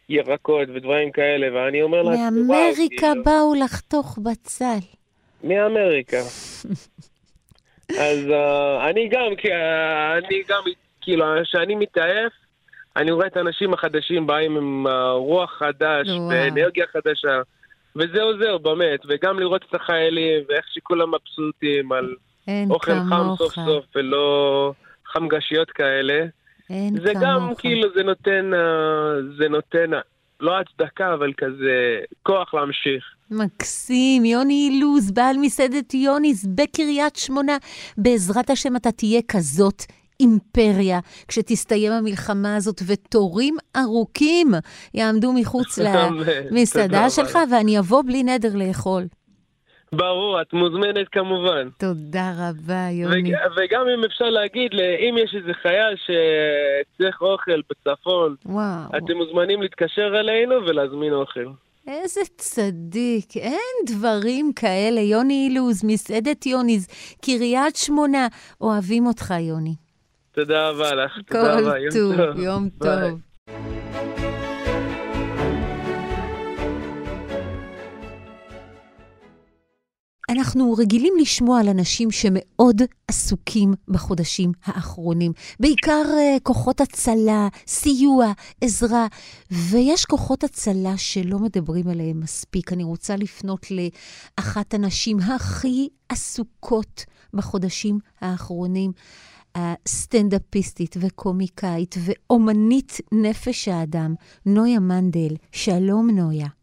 וירקות 0.08 0.68
ודברים 0.74 1.12
כאלה, 1.12 1.46
ואני 1.54 1.82
אומר 1.82 2.02
לעצמי, 2.02 2.40
וואו, 2.40 2.58
מאמריקה 2.58 2.96
כאילו... 2.96 3.24
באו 3.24 3.54
לחתוך 3.64 4.18
בצל. 4.18 4.99
מאמריקה. 5.44 6.20
אז 7.98 8.18
uh, 8.29 8.88
אני 8.90 9.09
גם, 9.09 9.37
כי 9.38 9.48
uh, 9.48 9.55
אני 10.18 10.42
גם, 10.48 10.62
כאילו, 11.00 11.24
כשאני 11.42 11.74
מתעייף, 11.74 12.33
אני 12.96 13.11
רואה 13.11 13.26
את 13.26 13.37
האנשים 13.37 13.74
החדשים 13.74 14.26
באים 14.26 14.57
עם 14.57 14.87
uh, 14.87 14.90
רוח 15.16 15.50
חדש 15.59 16.09
ואנרגיה 16.31 16.85
חדשה, 16.92 17.40
וזה 17.96 18.22
עוזר 18.22 18.59
באמת, 18.59 19.00
וגם 19.09 19.38
לראות 19.38 19.64
את 19.68 19.74
החיילים 19.74 20.44
ואיך 20.48 20.64
שכולם 20.72 21.09
מבסוטים 21.14 21.92
על 21.92 22.14
אוכל 22.70 22.92
כמוך. 22.92 23.09
חם 23.09 23.37
סוף 23.38 23.55
סוף 23.55 23.85
ולא 23.96 24.72
חמגשיות 25.07 25.70
כאלה. 25.70 26.24
אין 26.70 27.00
זה 27.00 27.12
כמוך. 27.12 27.22
גם 27.22 27.55
כאילו, 27.59 27.88
זה 27.94 28.03
נותן, 28.03 28.50
uh, 28.53 29.37
זה 29.38 29.48
נותן 29.48 29.90
לא 30.40 30.53
הצדקה, 30.61 31.14
אבל 31.14 31.33
כזה 31.37 32.00
כוח 32.22 32.55
להמשיך. 32.55 33.05
מקסים, 33.31 34.24
יוני 34.24 34.68
אילוז, 34.70 35.11
בעל 35.11 35.37
מסעדת 35.40 35.94
יוניס 35.94 36.46
בקריית 36.55 37.16
שמונה. 37.16 37.57
בעזרת 37.98 38.50
השם 38.50 38.76
אתה 38.76 38.92
תהיה 38.92 39.20
כזאת 39.29 39.83
אימפריה 40.20 41.00
כשתסתיים 41.29 41.92
המלחמה 41.92 42.57
הזאת, 42.57 42.83
ותורים 42.87 43.57
ארוכים 43.76 44.48
יעמדו 44.94 45.33
מחוץ 45.33 45.79
למסעדה 46.50 47.11
שלך, 47.11 47.38
ואני 47.50 47.79
אבוא 47.79 48.03
בלי 48.03 48.22
נדר 48.22 48.57
לאכול. 48.57 49.05
ברור, 49.94 50.40
את 50.42 50.53
מוזמנת 50.53 51.09
כמובן. 51.12 51.68
תודה 51.79 52.33
רבה, 52.38 52.88
יוני. 52.90 53.33
וגם 53.57 53.85
אם 53.94 54.05
אפשר 54.05 54.24
להגיד, 54.24 54.70
אם 54.74 55.14
יש 55.18 55.35
איזה 55.35 55.53
חייל 55.62 55.96
שצריך 55.96 57.22
אוכל 57.22 57.61
בצפון, 57.70 58.35
וואו. 58.46 58.88
אתם 58.96 59.16
מוזמנים 59.16 59.62
להתקשר 59.62 60.20
אלינו 60.20 60.55
ולהזמין 60.66 61.12
אוכל. 61.12 61.46
איזה 61.87 62.20
צדיק, 62.37 63.37
אין 63.37 63.76
דברים 63.87 64.53
כאלה. 64.57 65.00
יוני 65.00 65.48
אילוז, 65.48 65.85
מסעדת 65.85 66.46
יוניז, 66.46 66.87
קריית 67.24 67.76
שמונה, 67.76 68.26
אוהבים 68.61 69.07
אותך, 69.07 69.35
יוני. 69.40 69.74
תודה 70.33 70.68
רבה 70.68 70.94
לך, 70.94 71.12
תודה 71.26 71.59
רבה, 71.59 71.79
יום 71.79 71.90
טוב. 71.92 72.38
יום 72.38 72.68
טוב. 72.68 73.79
אנחנו 80.30 80.72
רגילים 80.72 81.14
לשמוע 81.20 81.60
על 81.60 81.68
אנשים 81.68 82.10
שמאוד 82.10 82.82
עסוקים 83.08 83.74
בחודשים 83.88 84.52
האחרונים. 84.64 85.32
בעיקר 85.60 86.02
uh, 86.06 86.40
כוחות 86.42 86.80
הצלה, 86.80 87.48
סיוע, 87.66 88.32
עזרה, 88.60 89.06
ויש 89.50 90.04
כוחות 90.04 90.44
הצלה 90.44 90.96
שלא 90.96 91.38
מדברים 91.38 91.88
עליהם 91.88 92.20
מספיק. 92.20 92.72
אני 92.72 92.84
רוצה 92.84 93.16
לפנות 93.16 93.66
לאחת 93.70 94.74
הנשים 94.74 95.20
הכי 95.20 95.88
עסוקות 96.08 97.04
בחודשים 97.34 97.98
האחרונים. 98.20 98.92
הסטנדאפיסטית 99.54 100.96
וקומיקאית 101.00 101.94
ואומנית 102.04 103.00
נפש 103.12 103.68
האדם, 103.68 104.14
נויה 104.46 104.80
מנדל. 104.80 105.34
שלום, 105.52 106.10
נויה. 106.10 106.59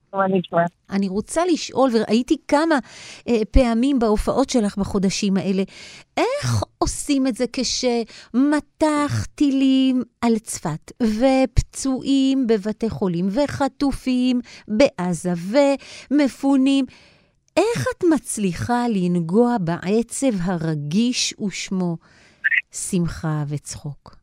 אני 0.89 1.07
רוצה 1.07 1.41
לשאול, 1.45 1.89
וראיתי 1.93 2.35
כמה 2.47 2.75
אה, 3.27 3.41
פעמים 3.51 3.99
בהופעות 3.99 4.49
שלך 4.49 4.77
בחודשים 4.77 5.37
האלה, 5.37 5.63
איך 6.17 6.63
עושים 6.77 7.27
את 7.27 7.35
זה 7.35 7.45
כשמטח 7.53 9.25
טילים 9.35 10.01
על 10.21 10.37
צפת, 10.39 10.91
ופצועים 11.03 12.47
בבתי 12.47 12.89
חולים, 12.89 13.25
וחטופים 13.31 14.39
בעזה, 14.67 15.33
ומפונים? 16.11 16.85
איך 17.57 17.85
את 17.97 18.03
מצליחה 18.13 18.85
לנגוע 18.89 19.55
בעצב 19.61 20.27
הרגיש 20.41 21.33
ושמו 21.39 21.97
שמחה 22.71 23.43
וצחוק? 23.47 24.15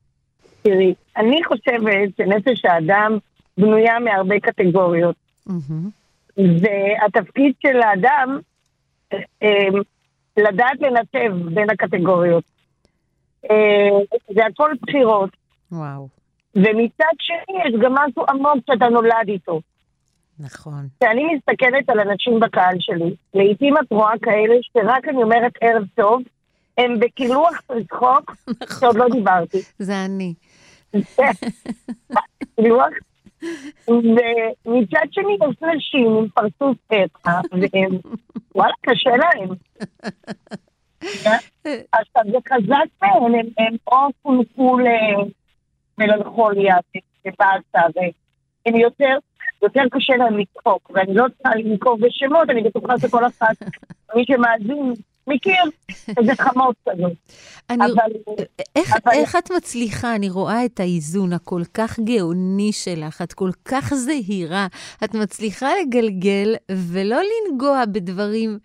תראי, 0.62 0.94
אני 1.16 1.44
חושבת 1.44 2.16
שנפש 2.16 2.64
האדם 2.64 3.18
בנויה 3.58 3.98
מהרבה 3.98 4.40
קטגוריות. 4.40 5.23
והתפקיד 6.36 7.54
של 7.66 7.82
האדם, 7.82 8.38
אה, 9.42 9.68
לדעת 10.36 10.80
לנתב 10.80 11.54
בין 11.54 11.70
הקטגוריות. 11.70 12.44
אה, 13.50 14.18
זה 14.34 14.46
הכל 14.46 14.70
בחירות. 14.82 15.30
וואו. 15.72 16.08
ומצד 16.54 17.14
שני 17.18 17.58
יש 17.66 17.74
גם 17.82 17.94
משהו 17.94 18.24
עמוק 18.28 18.56
שאתה 18.66 18.88
נולד 18.88 19.28
איתו. 19.28 19.60
נכון. 20.38 20.88
כשאני 21.00 21.22
מסתכלת 21.34 21.88
על 21.88 22.00
אנשים 22.00 22.40
בקהל 22.40 22.76
שלי, 22.80 23.14
לעיתים 23.34 23.74
את 23.78 23.92
רואה 23.92 24.12
כאלה 24.22 24.54
שרק 24.62 25.08
אני 25.08 25.22
אומרת 25.22 25.52
ערב 25.60 25.84
טוב, 25.94 26.22
הם 26.78 27.00
בקילוח 27.00 27.60
צחוק, 27.88 28.36
נכון. 28.48 28.66
שעוד 28.80 28.96
לא 28.96 29.06
דיברתי. 29.12 29.58
זה 29.78 30.04
אני. 30.04 30.34
קילוח 32.56 32.88
ומצד 33.88 35.06
שני 35.10 35.32
יש 35.32 35.62
נשים 35.76 36.16
עם 36.16 36.28
פרצוף 36.28 36.76
פתח, 36.86 37.40
והם, 37.52 37.98
וואלה, 38.54 38.74
קשה 38.80 39.10
להם. 39.10 39.48
עכשיו, 41.92 42.22
זה 42.32 42.38
חזק 42.48 42.86
מהם, 43.02 43.34
הם, 43.58 43.76
או 43.86 43.96
חונקו 44.22 44.78
למלנכוליה 45.98 46.76
ובאסה, 47.24 47.86
והם 47.96 48.76
יותר, 48.76 49.16
יותר 49.62 49.82
קשה 49.90 50.16
להם 50.16 50.38
לצחוק, 50.38 50.90
ואני 50.94 51.14
לא 51.14 51.26
צריכה 51.28 51.56
לנקוב 51.56 52.00
בשמות, 52.00 52.50
אני 52.50 52.62
בטוחה 52.62 52.98
שכל 52.98 53.26
אחת, 53.26 53.56
מי 54.16 54.24
שמאזין, 54.26 54.92
מכיר 55.26 55.62
איזה 56.18 56.32
חמות 56.34 56.76
כזאת. 56.88 57.12
אני, 57.70 57.84
אבל, 57.84 58.12
איך, 58.76 58.92
אבל... 59.04 59.12
איך 59.12 59.36
את 59.36 59.50
מצליחה? 59.50 60.14
אני 60.14 60.30
רואה 60.30 60.64
את 60.64 60.80
האיזון 60.80 61.32
הכל 61.32 61.62
כך 61.74 62.00
גאוני 62.00 62.72
שלך, 62.72 63.22
את 63.22 63.32
כל 63.32 63.50
כך 63.64 63.94
זהירה. 63.94 64.66
את 65.04 65.14
מצליחה 65.14 65.68
לגלגל 65.82 66.54
ולא 66.70 67.20
לנגוע 67.22 67.84
בדברים 67.92 68.58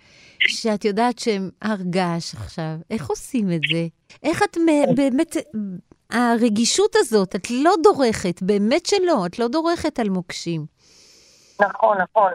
שאת 0.48 0.86
יודעת 0.86 1.20
שהם 1.20 1.50
הר 1.62 1.82
געש 1.82 2.34
עכשיו. 2.34 2.76
איך 2.90 3.10
עושים 3.10 3.52
את 3.52 3.62
זה? 3.72 3.88
איך 4.24 4.44
את 4.44 4.58
באמת... 4.96 5.36
הרגישות 6.12 6.96
הזאת, 6.96 7.36
את 7.36 7.52
לא 7.52 7.72
דורכת, 7.84 8.42
באמת 8.42 8.86
שלא, 8.86 9.26
את 9.26 9.40
לא 9.40 9.48
דורכת 9.48 10.00
על 10.00 10.10
מוקשים. 10.10 10.66
נכון, 11.62 11.98
נכון. 12.02 12.32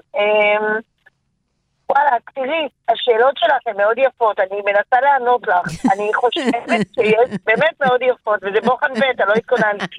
וואלה, 1.94 2.16
תראי, 2.35 2.68
השאלות 2.88 3.37
שלך 3.37 3.66
הן 3.66 3.76
מאוד 3.76 3.98
יפות, 3.98 4.40
אני 4.40 4.61
מנסה 4.66 5.00
לענות 5.00 5.42
לך. 5.48 5.68
אני 5.94 6.11
חושבת 6.14 6.87
שיש 6.94 7.38
באמת 7.44 7.74
מאוד 7.80 8.02
יפות, 8.02 8.38
וזה 8.42 8.61
בוחן 8.64 8.94
ב', 8.94 9.22
לא 9.28 9.33
התכוננתי. 9.33 9.96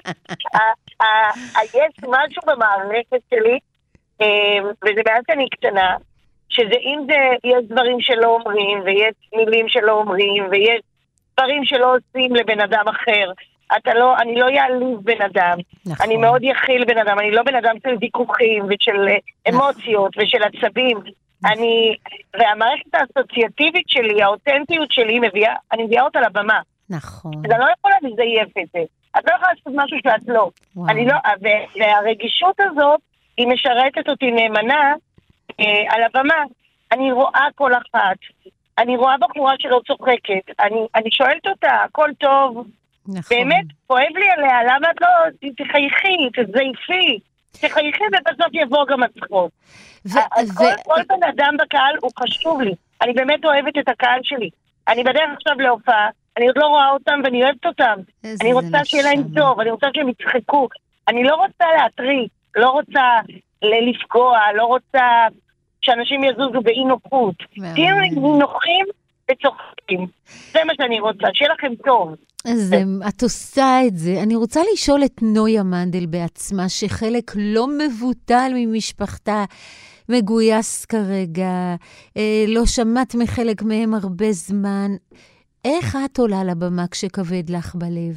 יש 1.64 1.94
משהו 2.08 2.42
במערכת 2.46 3.20
שלי, 3.30 3.58
אמ, 4.20 4.64
וזה 4.64 5.00
מאז 5.08 5.22
שאני 5.30 5.48
קטנה, 5.48 5.96
שזה 6.48 6.74
אם 6.82 7.00
זה, 7.06 7.14
יש 7.44 7.64
דברים 7.68 8.00
שלא 8.00 8.26
אומרים, 8.26 8.82
ויש 8.84 9.14
מילים 9.36 9.68
שלא 9.68 9.92
אומרים, 9.92 10.48
ויש 10.50 10.80
דברים 11.40 11.64
שלא 11.64 11.94
עושים 11.96 12.36
לבן 12.36 12.60
אדם 12.60 12.84
אחר. 12.88 13.32
אתה 13.76 13.94
לא, 13.94 14.16
אני 14.16 14.40
לא 14.40 14.46
אעליב 14.46 14.98
בן 15.02 15.22
אדם. 15.22 15.58
נכון. 15.86 16.06
אני 16.06 16.16
מאוד 16.16 16.42
יכיל 16.44 16.84
בן 16.84 16.98
אדם, 16.98 17.18
אני 17.18 17.30
לא 17.30 17.42
בן 17.42 17.54
אדם 17.54 17.74
של 17.82 17.96
ויכוחים 18.00 18.64
ושל 18.68 19.08
אה, 19.08 19.16
נכון. 19.52 19.64
אמוציות 19.64 20.12
ושל 20.18 20.42
עצבים. 20.42 20.98
אני, 21.52 21.96
והמערכת 22.38 22.94
האסוציאטיבית 22.94 23.88
שלי, 23.88 24.22
האותנטיות 24.22 24.92
שלי, 24.92 25.18
מביאה, 25.18 25.54
אני 25.72 25.84
מביאה 25.84 26.02
אותה 26.02 26.20
לבמה. 26.20 26.60
נכון. 26.90 27.32
אז 27.44 27.50
אני 27.50 27.60
לא 27.60 27.66
יכולה 27.78 27.96
לזייף 28.02 28.48
את 28.58 28.68
זה. 28.72 28.80
את 29.18 29.24
לא 29.28 29.34
יכולה 29.34 29.52
לעשות 29.52 29.72
משהו 29.76 29.98
שאת 30.02 30.28
לא. 30.28 30.50
וואו. 30.76 30.88
אני 30.88 31.06
לא, 31.06 31.14
והרגישות 31.80 32.60
הזאת, 32.60 33.00
היא 33.36 33.46
משרתת 33.48 34.08
אותי 34.08 34.30
נאמנה 34.30 34.94
אה, 35.60 35.84
על 35.88 36.02
הבמה. 36.02 36.44
אני 36.92 37.12
רואה 37.12 37.46
כל 37.54 37.72
אחת. 37.72 38.16
אני 38.78 38.96
רואה 38.96 39.14
בחורה 39.20 39.54
שלא 39.58 39.80
צוחקת. 39.86 40.60
אני, 40.60 40.86
אני 40.94 41.10
שואלת 41.10 41.46
אותה, 41.46 41.72
הכל 41.84 42.10
טוב? 42.18 42.66
נכון. 43.08 43.36
באמת, 43.36 43.64
כואב 43.86 44.16
לי 44.16 44.30
עליה, 44.36 44.64
למה 44.64 44.90
את 44.90 45.00
לא 45.00 45.08
תחייכי, 45.56 46.16
תזייפי. 46.36 47.18
תחייכי 47.60 48.04
ובסוף 48.04 48.48
יבוא 48.52 48.84
גם 48.88 49.02
הצחוק. 49.02 49.50
כל 50.84 51.02
בן 51.08 51.28
אדם 51.28 51.56
בקהל 51.62 51.96
הוא 52.02 52.10
חשוב 52.18 52.60
לי. 52.60 52.74
אני 53.02 53.12
באמת 53.12 53.44
אוהבת 53.44 53.78
את 53.78 53.88
הקהל 53.88 54.20
שלי. 54.22 54.50
אני 54.88 55.04
בדרך 55.04 55.30
עכשיו 55.36 55.54
להופעה, 55.58 56.08
אני 56.36 56.46
עוד 56.46 56.58
לא 56.58 56.66
רואה 56.66 56.90
אותם 56.90 57.20
ואני 57.24 57.44
אוהבת 57.44 57.66
אותם. 57.66 57.94
אני 58.40 58.52
רוצה 58.52 58.84
שיהיה 58.84 59.04
להם 59.04 59.22
טוב, 59.36 59.60
אני 59.60 59.70
רוצה 59.70 59.86
שהם 59.96 60.08
יצחקו. 60.08 60.68
אני 61.08 61.24
לא 61.24 61.34
רוצה 61.34 61.64
להטריד, 61.76 62.28
לא 62.56 62.70
רוצה 62.70 63.20
לפגוע, 63.62 64.38
לא 64.54 64.64
רוצה 64.64 65.26
שאנשים 65.82 66.24
יזוזו 66.24 66.60
באי 66.60 66.84
נוחות. 66.84 67.34
תהיו 67.74 67.96
נוחים 68.38 68.86
וצוחקים. 69.30 70.06
זה 70.52 70.58
מה 70.64 70.72
שאני 70.76 71.00
רוצה, 71.00 71.26
שיהיה 71.34 71.52
לכם 71.52 71.72
טוב. 71.84 72.14
אז 72.52 72.74
את 73.08 73.22
עושה 73.22 73.80
את 73.86 73.96
זה. 73.96 74.10
אני 74.22 74.36
רוצה 74.36 74.60
לשאול 74.72 75.00
את 75.04 75.22
נויה 75.22 75.62
מנדל 75.62 76.06
בעצמה, 76.06 76.68
שחלק 76.68 77.32
לא 77.36 77.66
מבוטל 77.66 78.50
ממשפחתה 78.54 79.44
מגויס 80.08 80.84
כרגע, 80.84 81.74
אה, 82.16 82.44
לא 82.48 82.60
שמעת 82.66 83.14
מחלק 83.14 83.62
מהם 83.62 83.94
הרבה 83.94 84.32
זמן. 84.32 84.90
איך 85.64 85.96
את 86.04 86.18
עולה 86.18 86.44
לבמה 86.50 86.84
כשכבד 86.90 87.50
לך 87.50 87.74
בלב? 87.74 88.16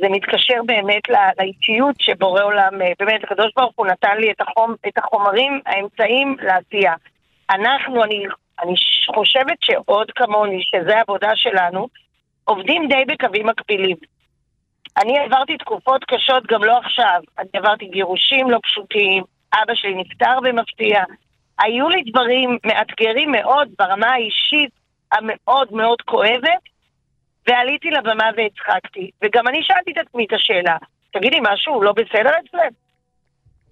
זה 0.00 0.08
מתקשר 0.10 0.60
באמת 0.66 1.02
לאיטיות 1.38 1.96
שבורא 1.98 2.42
עולם, 2.42 2.82
אה, 2.82 2.92
באמת, 2.98 3.24
הקדוש 3.24 3.52
ברוך 3.56 3.72
הוא 3.76 3.86
נתן 3.86 4.16
לי 4.18 4.30
את, 4.30 4.40
החום, 4.40 4.74
את 4.88 4.98
החומרים, 4.98 5.60
האמצעים 5.66 6.36
לעשייה. 6.42 6.94
אנחנו, 7.50 8.04
אני, 8.04 8.24
אני 8.62 8.74
חושבת 9.14 9.58
שעוד 9.60 10.10
כמוני, 10.16 10.60
שזה 10.62 10.96
העבודה 10.96 11.30
שלנו, 11.34 11.88
עובדים 12.44 12.88
די 12.88 13.04
בקווים 13.08 13.46
מקבילים. 13.46 13.96
אני 15.02 15.18
עברתי 15.18 15.56
תקופות 15.56 16.04
קשות 16.04 16.46
גם 16.46 16.64
לא 16.64 16.78
עכשיו. 16.78 17.20
אני 17.38 17.48
עברתי 17.54 17.86
גירושים 17.86 18.50
לא 18.50 18.58
פשוטים, 18.62 19.24
אבא 19.54 19.74
שלי 19.74 19.94
נפטר 19.94 20.40
במפתיע. 20.42 21.04
היו 21.58 21.88
לי 21.88 22.02
דברים 22.10 22.58
מאתגרים 22.66 23.32
מאוד 23.32 23.68
ברמה 23.78 24.06
האישית 24.06 24.70
המאוד 25.12 25.72
מאוד 25.72 26.02
כואבת, 26.02 26.62
ועליתי 27.48 27.90
לבמה 27.90 28.30
והצחקתי. 28.36 29.10
וגם 29.24 29.48
אני 29.48 29.62
שאלתי 29.62 29.92
את 29.92 30.06
עצמי 30.06 30.24
את 30.24 30.32
השאלה, 30.32 30.76
תגידי, 31.12 31.38
משהו 31.42 31.82
לא 31.82 31.92
בסדר 31.92 32.30
אצלם? 32.30 32.70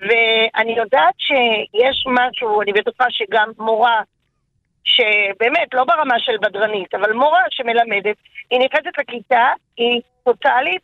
ואני 0.01 0.73
יודעת 0.77 1.15
שיש 1.19 2.05
משהו, 2.07 2.63
אני 2.63 2.73
בטוחה 2.73 3.05
שגם 3.11 3.51
מורה, 3.59 4.01
שבאמת, 4.85 5.75
לא 5.75 5.85
ברמה 5.85 6.19
של 6.19 6.37
בדרנית, 6.43 6.95
אבל 6.95 7.13
מורה 7.13 7.43
שמלמדת, 7.51 8.17
היא 8.51 8.61
נכנסת 8.61 8.99
לכיתה, 8.99 9.49
היא 9.77 10.01
טוטאלית, 10.25 10.83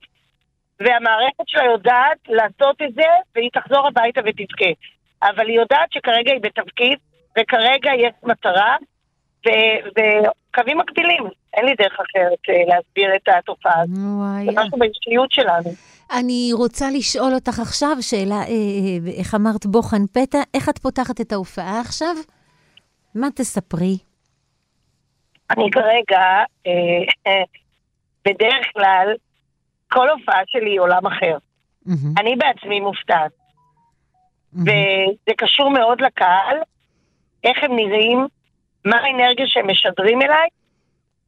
והמערכת 0.81 1.45
שלה 1.47 1.65
יודעת 1.65 2.19
לעשות 2.29 2.83
את 2.83 2.95
זה, 2.95 3.11
והיא 3.35 3.51
תחזור 3.53 3.87
הביתה 3.87 4.21
ותבכה. 4.27 4.71
אבל 5.23 5.49
היא 5.49 5.57
יודעת 5.57 5.93
שכרגע 5.93 6.33
היא 6.33 6.41
בתפקיד, 6.41 6.99
וכרגע 7.39 7.91
יש 7.95 8.13
מטרה, 8.23 8.77
וקווים 9.47 10.79
מקבילים. 10.79 11.25
אין 11.55 11.65
לי 11.65 11.75
דרך 11.75 11.93
אחרת 11.93 12.39
אה, 12.49 12.75
להסביר 12.75 13.17
את 13.17 13.29
התופעה 13.39 13.81
הזאת. 13.83 13.97
זה 14.45 14.61
משהו 14.61 14.79
באישיות 14.79 15.33
שלנו. 15.33 15.71
אני 16.13 16.51
רוצה 16.53 16.87
לשאול 16.91 17.35
אותך 17.35 17.59
עכשיו 17.59 17.97
שאלה, 18.01 18.35
אה, 18.35 18.41
אה, 18.41 19.13
איך 19.19 19.35
אמרת 19.35 19.67
בוחן 19.67 20.07
פתע, 20.13 20.39
איך 20.55 20.69
את 20.69 20.79
פותחת 20.79 21.21
את 21.21 21.33
ההופעה 21.33 21.81
עכשיו? 21.81 22.17
מה 23.21 23.29
תספרי? 23.35 23.99
אני 25.51 25.71
כרגע, 25.71 26.45
אה, 26.67 27.43
בדרך 28.25 28.67
כלל, 28.73 29.15
כל 29.93 30.09
הופעה 30.11 30.41
שלי 30.47 30.71
היא 30.71 30.81
עולם 30.81 31.07
אחר. 31.07 31.37
Mm-hmm. 31.87 32.21
אני 32.21 32.37
בעצמי 32.37 32.81
מופתעת. 32.81 33.31
Mm-hmm. 33.31 34.61
וזה 34.61 35.35
קשור 35.37 35.71
מאוד 35.71 36.01
לקהל, 36.01 36.57
איך 37.45 37.59
הם 37.63 37.77
נראים, 37.77 38.27
מה 38.85 38.97
האנרגיה 38.97 39.47
שהם 39.49 39.71
משדרים 39.71 40.23
אליי, 40.23 40.49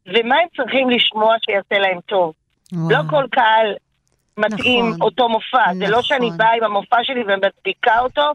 ומה 0.06 0.36
הם 0.36 0.48
צריכים 0.56 0.90
לשמוע 0.90 1.34
שיעשה 1.44 1.78
להם 1.78 2.00
טוב. 2.00 2.32
וואו. 2.72 2.90
לא 2.90 2.98
כל 3.10 3.24
קהל 3.30 3.74
מתאים 4.36 4.88
נכון, 4.88 5.02
אותו 5.02 5.28
מופע. 5.28 5.62
נכון. 5.62 5.78
זה 5.78 5.88
לא 5.88 6.02
שאני 6.02 6.26
נכון. 6.26 6.38
באה 6.38 6.54
עם 6.54 6.64
המופע 6.64 6.96
שלי 7.02 7.20
ומצדיקה 7.22 8.00
אותו, 8.00 8.32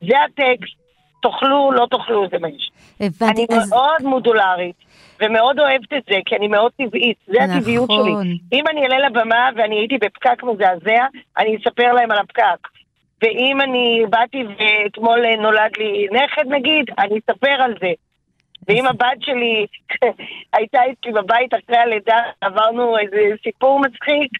זה 0.00 0.14
הטקסט, 0.24 0.80
תאכלו, 1.22 1.72
לא 1.72 1.86
תאכלו, 1.90 2.28
זה 2.30 2.38
מה 2.38 2.48
יש. 2.48 2.70
אני 3.00 3.46
אז... 3.50 3.70
מאוד 3.70 4.02
מודולרית. 4.02 4.76
ומאוד 5.20 5.60
אוהבת 5.60 5.92
את 5.92 6.02
זה, 6.10 6.16
כי 6.26 6.36
אני 6.36 6.48
מאוד 6.48 6.72
טבעית, 6.72 7.16
זה 7.26 7.38
נכון. 7.40 7.56
הטבעיות 7.56 7.90
שלי. 7.90 8.38
אם 8.52 8.64
אני 8.68 8.82
אעלה 8.82 9.08
לבמה 9.08 9.48
ואני 9.56 9.76
הייתי 9.76 9.98
בפקק 9.98 10.42
מזעזע, 10.42 11.06
אני 11.38 11.56
אספר 11.56 11.92
להם 11.92 12.10
על 12.10 12.18
הפקק. 12.18 12.68
ואם 13.22 13.60
אני 13.60 14.02
באתי 14.10 14.44
ואתמול 14.44 15.36
נולד 15.36 15.70
לי 15.78 16.06
נכד 16.12 16.44
נגיד, 16.46 16.86
אני 16.98 17.18
אספר 17.18 17.62
על 17.62 17.74
זה. 17.80 17.92
ואם 18.68 18.86
הבת 18.86 19.20
שלי 19.20 19.66
הייתה 20.56 20.78
אצלי 20.92 21.12
בבית 21.12 21.54
אחרי 21.54 21.76
הלידה, 21.76 22.18
עברנו 22.40 22.98
איזה 22.98 23.16
סיפור 23.42 23.80
מצחיק, 23.80 24.30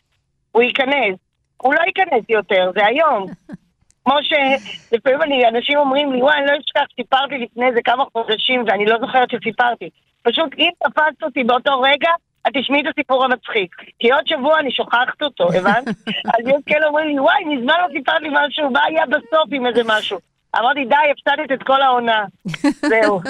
הוא 0.52 0.62
ייכנס. 0.62 1.16
הוא 1.56 1.74
לא 1.74 1.80
ייכנס 1.80 2.24
יותר, 2.28 2.70
זה 2.74 2.86
היום. 2.86 3.26
כמו 4.04 4.16
שלפעמים 4.22 5.22
אני, 5.22 5.48
אנשים 5.48 5.78
אומרים 5.78 6.12
לי, 6.12 6.22
וואי, 6.22 6.36
אני 6.38 6.46
לא 6.46 6.52
אשכח, 6.52 6.94
סיפרתי 6.96 7.38
לפני 7.38 7.66
איזה 7.66 7.80
כמה 7.84 8.04
חודשים 8.12 8.64
ואני 8.66 8.86
לא 8.86 8.98
זוכרת 9.00 9.30
שסיפרתי. 9.30 9.90
פשוט 10.22 10.48
אם 10.58 10.70
תפסת 10.84 11.22
אותי 11.22 11.44
באותו 11.44 11.80
רגע, 11.80 12.10
את 12.48 12.52
תשמעי 12.54 12.80
את 12.80 12.86
הסיפור 12.86 13.24
המצחיק. 13.24 13.76
כי 13.98 14.12
עוד 14.12 14.26
שבוע 14.26 14.58
אני 14.58 14.72
שוכחת 14.72 15.22
אותו, 15.22 15.48
הבנת? 15.54 15.88
אז 16.34 16.46
יש 16.46 16.62
כאלה 16.66 16.86
אומרים 16.86 17.06
לי, 17.06 17.20
וואי, 17.20 17.44
מזמן 17.44 17.74
לא 17.82 17.98
סיפרת 17.98 18.22
לי 18.22 18.28
משהו, 18.32 18.70
מה 18.70 18.84
היה 18.84 19.06
בסוף 19.06 19.48
עם 19.52 19.66
איזה 19.66 19.80
משהו? 19.86 20.18
אמרתי, 20.58 20.84
די, 20.84 20.94
הפסדת 21.12 21.52
את 21.52 21.62
כל 21.62 21.82
העונה. 21.82 22.24
זהו. 22.92 23.20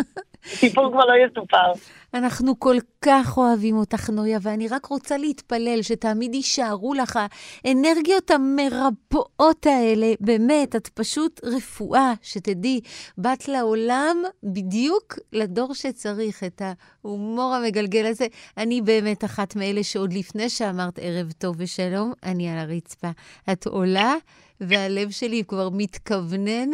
סיפור 0.46 0.90
כבר 0.92 1.04
לא 1.04 1.14
יסופר. 1.26 1.72
אנחנו 2.14 2.60
כל 2.60 2.76
כך 3.02 3.38
אוהבים 3.38 3.76
אותך, 3.76 4.10
נויה, 4.10 4.38
ואני 4.42 4.68
רק 4.68 4.86
רוצה 4.86 5.16
להתפלל 5.16 5.82
שתמיד 5.82 6.34
יישארו 6.34 6.94
לך 6.94 7.18
האנרגיות 7.64 8.30
המרפאות 8.30 9.66
האלה. 9.66 10.12
באמת, 10.20 10.76
את 10.76 10.88
פשוט 10.88 11.40
רפואה, 11.44 12.12
שתדעי, 12.22 12.80
באת 13.18 13.48
לעולם 13.48 14.16
בדיוק 14.42 15.18
לדור 15.32 15.74
שצריך 15.74 16.44
את 16.44 16.62
ההומור 17.04 17.54
המגלגל 17.54 18.06
הזה. 18.06 18.26
אני 18.56 18.82
באמת 18.82 19.24
אחת 19.24 19.56
מאלה 19.56 19.82
שעוד 19.82 20.12
לפני 20.12 20.48
שאמרת 20.48 20.98
ערב 21.02 21.32
טוב 21.38 21.56
ושלום, 21.58 22.12
אני 22.22 22.48
על 22.48 22.58
הרצפה. 22.58 23.10
את 23.52 23.66
עולה, 23.66 24.14
והלב 24.60 25.10
שלי 25.10 25.44
כבר 25.48 25.68
מתכוונן. 25.72 26.70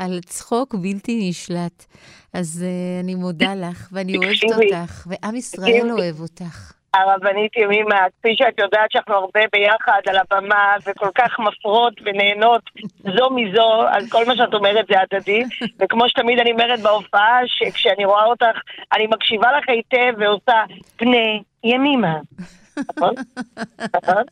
על 0.00 0.20
צחוק 0.26 0.74
בלתי 0.74 1.28
נשלט. 1.28 1.84
אז 2.32 2.64
uh, 2.64 3.04
אני 3.04 3.14
מודה 3.14 3.54
לך, 3.54 3.88
ואני 3.92 4.16
אוהבת 4.16 4.42
אותך, 4.44 5.06
ועם 5.06 5.36
ישראל 5.36 5.90
אוהב 5.90 6.20
אותך. 6.20 6.72
הרבנית 6.94 7.56
ימימה, 7.56 8.06
כפי 8.18 8.34
שאת 8.36 8.58
יודעת 8.58 8.92
שאנחנו 8.92 9.14
הרבה 9.14 9.40
ביחד 9.52 10.00
על 10.06 10.16
הבמה 10.16 10.74
וכל 10.86 11.08
כך 11.14 11.38
מפרות 11.38 11.94
ונהנות 12.04 12.62
זו 13.16 13.30
מזו, 13.30 13.88
אז 13.88 14.10
כל 14.10 14.24
מה 14.26 14.36
שאת 14.36 14.54
אומרת 14.54 14.86
זה 14.90 14.94
הדדי. 15.00 15.42
וכמו 15.80 16.08
שתמיד 16.08 16.38
אני 16.38 16.52
אומרת 16.52 16.80
בהופעה, 16.80 17.38
שכשאני 17.46 18.04
רואה 18.04 18.24
אותך, 18.24 18.58
אני 18.92 19.06
מקשיבה 19.06 19.48
לך 19.58 19.68
היטב 19.68 20.12
ועושה 20.18 20.64
פני 20.96 21.42
ימימה. 21.64 22.18
נכון? 22.96 23.14
נכון? 23.96 24.22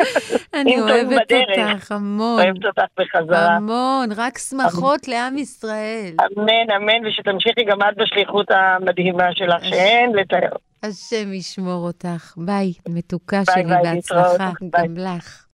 אני 0.60 0.80
אוהבת 0.80 1.32
אותך 1.32 1.92
המון. 1.92 2.40
אוהבת 2.40 2.64
אותך 2.64 2.82
בחזרה. 2.98 3.56
המון, 3.56 4.08
רק 4.16 4.38
שמחות 4.38 5.08
לעם 5.08 5.38
ישראל. 5.38 6.14
אמן, 6.20 6.70
אמן, 6.76 7.06
ושתמשיכי 7.06 7.64
גם 7.64 7.78
את 7.82 7.96
בשליחות 7.96 8.46
המדהימה 8.50 9.28
שלך, 9.32 9.64
שאין 9.64 10.12
לתאר. 10.12 10.56
השם 10.82 11.32
ישמור 11.32 11.86
אותך. 11.86 12.34
ביי, 12.36 12.72
מתוקה 12.88 13.42
שלי, 13.54 13.64
בהצלחה. 13.82 14.50
גם 14.70 14.96
לך. 14.96 15.46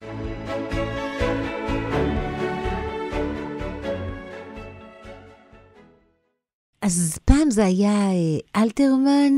אז 6.82 7.18
פעם 7.24 7.50
זה 7.50 7.64
היה 7.64 7.90
אה, 7.90 8.62
אלתרמן, 8.62 9.36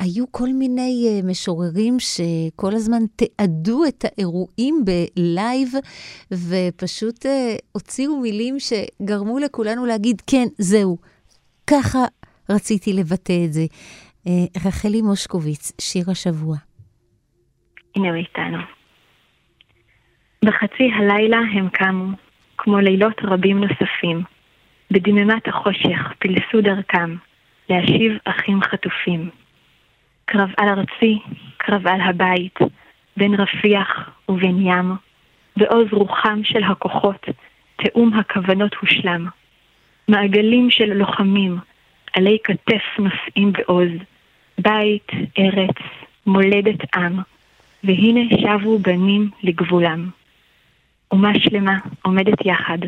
היו 0.00 0.24
כל 0.30 0.48
מיני 0.54 1.20
uh, 1.22 1.26
משוררים 1.26 1.96
שכל 1.98 2.72
הזמן 2.74 3.02
תיעדו 3.16 3.84
את 3.88 4.04
האירועים 4.04 4.84
ב 4.84 4.98
live, 4.98 5.68
ופשוט 6.32 7.26
uh, 7.26 7.28
הוציאו 7.72 8.20
מילים 8.20 8.56
שגרמו 8.58 9.38
לכולנו 9.38 9.86
להגיד, 9.86 10.22
כן, 10.30 10.44
זהו, 10.58 10.98
ככה 11.66 11.98
רציתי 12.50 12.92
לבטא 12.92 13.44
את 13.44 13.52
זה. 13.52 13.64
Uh, 14.26 14.28
רחלי 14.66 15.02
מושקוביץ, 15.02 15.72
שיר 15.80 16.10
השבוע. 16.10 16.56
הנה 17.96 18.08
הוא 18.08 18.16
איתנו. 18.16 18.58
בחצי 20.44 20.90
הלילה 20.98 21.38
הם 21.38 21.68
קמו, 21.68 22.16
כמו 22.58 22.78
לילות 22.78 23.16
רבים 23.22 23.64
נוספים. 23.64 24.22
בדממת 24.90 25.48
החושך 25.48 26.12
פילסו 26.18 26.60
דרכם. 26.62 27.16
להשיב 27.68 28.12
אחים 28.24 28.62
חטופים. 28.62 29.30
קרב 30.24 30.50
על 30.56 30.68
ארצי, 30.68 31.18
קרב 31.56 31.86
על 31.86 32.00
הבית, 32.00 32.58
בין 33.16 33.34
רפיח 33.34 34.10
ובין 34.28 34.66
ים, 34.66 34.92
ועוז 35.56 35.86
רוחם 35.92 36.40
של 36.44 36.64
הכוחות, 36.64 37.26
תאום 37.76 38.18
הכוונות 38.18 38.74
הושלם. 38.80 39.26
מעגלים 40.08 40.70
של 40.70 40.92
לוחמים, 40.92 41.58
עלי 42.12 42.38
כתף 42.44 42.82
נושאים 42.98 43.52
בעוז, 43.52 43.88
בית, 44.58 45.08
ארץ, 45.38 45.76
מולדת 46.26 46.96
עם, 46.96 47.18
והנה 47.84 48.20
שבו 48.30 48.78
בנים 48.78 49.30
לגבולם. 49.42 50.08
אומה 51.10 51.32
שלמה 51.38 51.78
עומדת 52.02 52.46
יחד, 52.46 52.78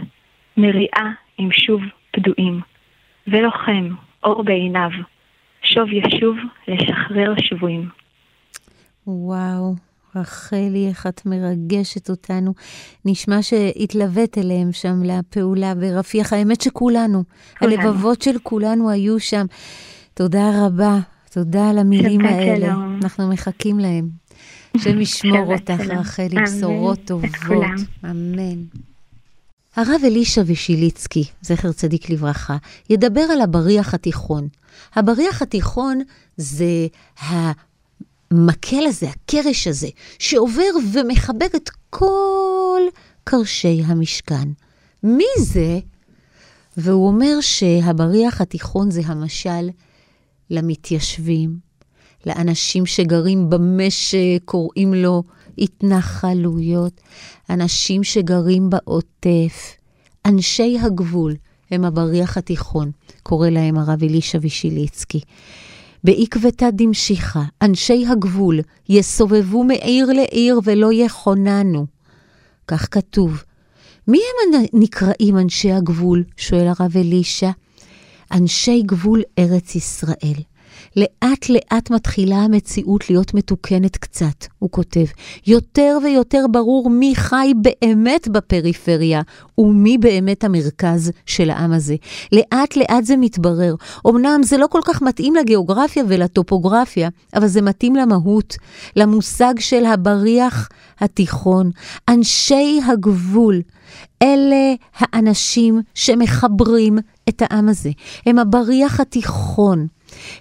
מריעה 0.57 1.11
עם 1.39 1.53
שוב 1.53 1.83
פדויים, 2.11 2.61
ולוחם 3.27 3.89
אור 4.27 4.43
בעיניו, 4.43 4.91
שוב 5.63 5.89
ישוב 5.93 6.37
לשחרר 6.69 7.35
שבויים. 7.39 7.89
וואו, 9.07 9.75
רחלי, 10.17 10.89
איך 10.89 11.07
את 11.07 11.27
מרגשת 11.27 12.11
אותנו. 12.11 12.53
נשמע 13.05 13.43
שהתלווית 13.43 14.39
אליהם 14.39 14.73
שם 14.73 15.03
לפעולה 15.05 15.75
ברפיח. 15.75 16.33
האמת 16.33 16.61
שכולנו, 16.61 17.23
כולנו. 17.59 17.83
הלבבות 17.83 18.23
של 18.23 18.39
כולנו 18.43 18.91
היו 18.91 19.21
שם. 19.21 19.47
תודה 20.15 20.51
רבה, 20.67 20.99
תודה 21.33 21.71
על 21.71 21.79
המילים 21.79 22.21
האלה. 22.21 22.67
שלום. 22.67 22.99
אנחנו 23.03 23.29
מחכים 23.29 23.79
להם. 23.79 24.09
השם 24.77 25.01
ישמור 25.07 25.53
אותך, 25.55 25.81
רחלי, 25.81 26.43
בשורות 26.43 26.99
טובות. 27.05 27.31
אמן. 28.05 28.63
הרב 29.77 30.01
אלישע 30.05 30.43
ושיליצקי, 30.47 31.25
זכר 31.43 31.73
צדיק 31.73 32.11
לברכה, 32.11 32.57
ידבר 32.91 33.21
על 33.21 33.41
הבריח 33.41 33.95
התיכון. 33.95 34.49
הבריח 34.95 35.43
התיכון 35.43 36.01
זה 36.37 36.87
המקל 37.19 38.87
הזה, 38.87 39.07
הקרש 39.09 39.67
הזה, 39.67 39.89
שעובר 40.19 40.63
ומחבר 40.93 41.47
את 41.57 41.71
כל 41.91 42.81
קרשי 43.25 43.83
המשכן. 43.87 44.49
מי 45.03 45.25
זה? 45.39 45.79
והוא 46.77 47.09
אומר 47.09 47.41
שהבריח 47.41 48.41
התיכון 48.41 48.91
זה 48.91 49.01
המשל 49.05 49.71
למתיישבים, 50.51 51.59
לאנשים 52.27 52.87
שגרים 52.87 53.51
במה 53.51 53.91
שקוראים 53.91 54.95
לו 54.95 55.23
התנחלויות, 55.59 57.01
אנשים 57.51 58.05
שגרים 58.05 58.71
בעוטף, 58.71 59.77
אנשי 60.27 60.79
הגבול, 60.83 61.35
הם 61.71 61.85
הבריח 61.85 62.37
התיכון, 62.37 62.91
קורא 63.23 63.49
להם 63.49 63.79
הרב 63.79 64.03
אלישע 64.03 64.39
וישיליצקי. 64.43 65.21
בעקבתא 66.05 66.71
דמשיחא, 66.71 67.43
אנשי 67.63 68.07
הגבול 68.07 68.61
יסובבו 68.89 69.65
מעיר 69.65 70.07
לעיר 70.07 70.61
ולא 70.65 70.93
יכוננו. 70.93 71.87
כך 72.69 72.89
כתוב. 72.91 73.43
מי 74.09 74.19
הם 74.19 74.63
נקראים 74.73 75.39
אנשי 75.39 75.73
הגבול? 75.73 76.25
שואל 76.37 76.67
הרב 76.67 76.97
אלישע. 76.97 77.51
אנשי 78.33 78.83
גבול 78.87 79.23
ארץ 79.39 79.75
ישראל. 79.75 80.43
לאט 80.97 81.49
לאט 81.49 81.91
מתחילה 81.91 82.37
המציאות 82.37 83.11
להיות 83.11 83.35
מתוקנת 83.35 83.97
קצת, 83.97 84.47
הוא 84.59 84.71
כותב. 84.71 85.05
יותר 85.47 85.99
ויותר 86.05 86.45
ברור 86.51 86.91
מי 86.91 87.13
חי 87.17 87.53
באמת 87.57 88.29
בפריפריה 88.29 89.23
ומי 89.59 89.99
באמת 89.99 90.45
המרכז 90.45 91.13
של 91.27 91.51
העם 91.51 91.73
הזה. 91.73 91.97
לאט 92.33 92.77
לאט 92.77 93.05
זה 93.05 93.17
מתברר. 93.17 93.75
אמנם 94.09 94.41
זה 94.43 94.59
לא 94.59 94.67
כל 94.67 94.81
כך 94.85 95.03
מתאים 95.03 95.35
לגיאוגרפיה 95.35 96.05
ולטופוגרפיה, 96.09 97.09
אבל 97.35 97.47
זה 97.47 97.63
מתאים 97.63 97.97
למהות, 97.97 98.57
למושג 98.97 99.55
של 99.59 99.85
הבריח 99.85 100.69
התיכון. 101.01 101.71
אנשי 102.09 102.81
הגבול. 102.89 103.61
אלה 104.23 104.75
האנשים 104.97 105.81
שמחברים 105.95 106.99
את 107.29 107.43
העם 107.43 107.69
הזה. 107.69 107.91
הם 108.27 108.39
הבריח 108.39 109.01
התיכון. 109.01 109.87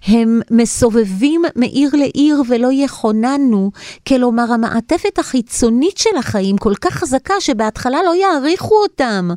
הם 0.04 0.42
מסובבים 0.52 1.42
מעיר 1.56 1.90
לעיר 1.94 2.42
ולא 2.50 2.70
יכוננו, 2.74 3.72
כלומר 4.08 4.54
המעטפת 4.54 5.20
החיצונית 5.20 5.98
של 5.98 6.18
החיים 6.18 6.58
כל 6.58 6.74
כך 6.82 6.94
חזקה 6.94 7.34
שבהתחלה 7.40 7.98
לא 8.06 8.16
יעריכו 8.16 8.76
אותם. 8.76 9.30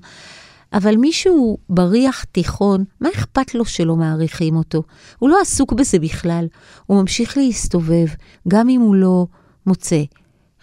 אבל 0.73 0.97
מישהו 0.97 1.59
בריח 1.69 2.25
תיכון, 2.25 2.85
מה 3.01 3.09
אכפת 3.09 3.55
לו 3.55 3.65
שלא 3.65 3.97
מעריכים 3.97 4.57
אותו? 4.57 4.83
הוא 5.19 5.31
לא 5.31 5.41
עסוק 5.41 5.73
בזה 5.73 5.99
בכלל, 5.99 6.47
הוא 6.87 7.01
ממשיך 7.01 7.37
להסתובב, 7.37 8.07
גם 8.49 8.69
אם 8.69 8.81
הוא 8.81 8.95
לא 8.95 9.27
מוצא 9.67 10.03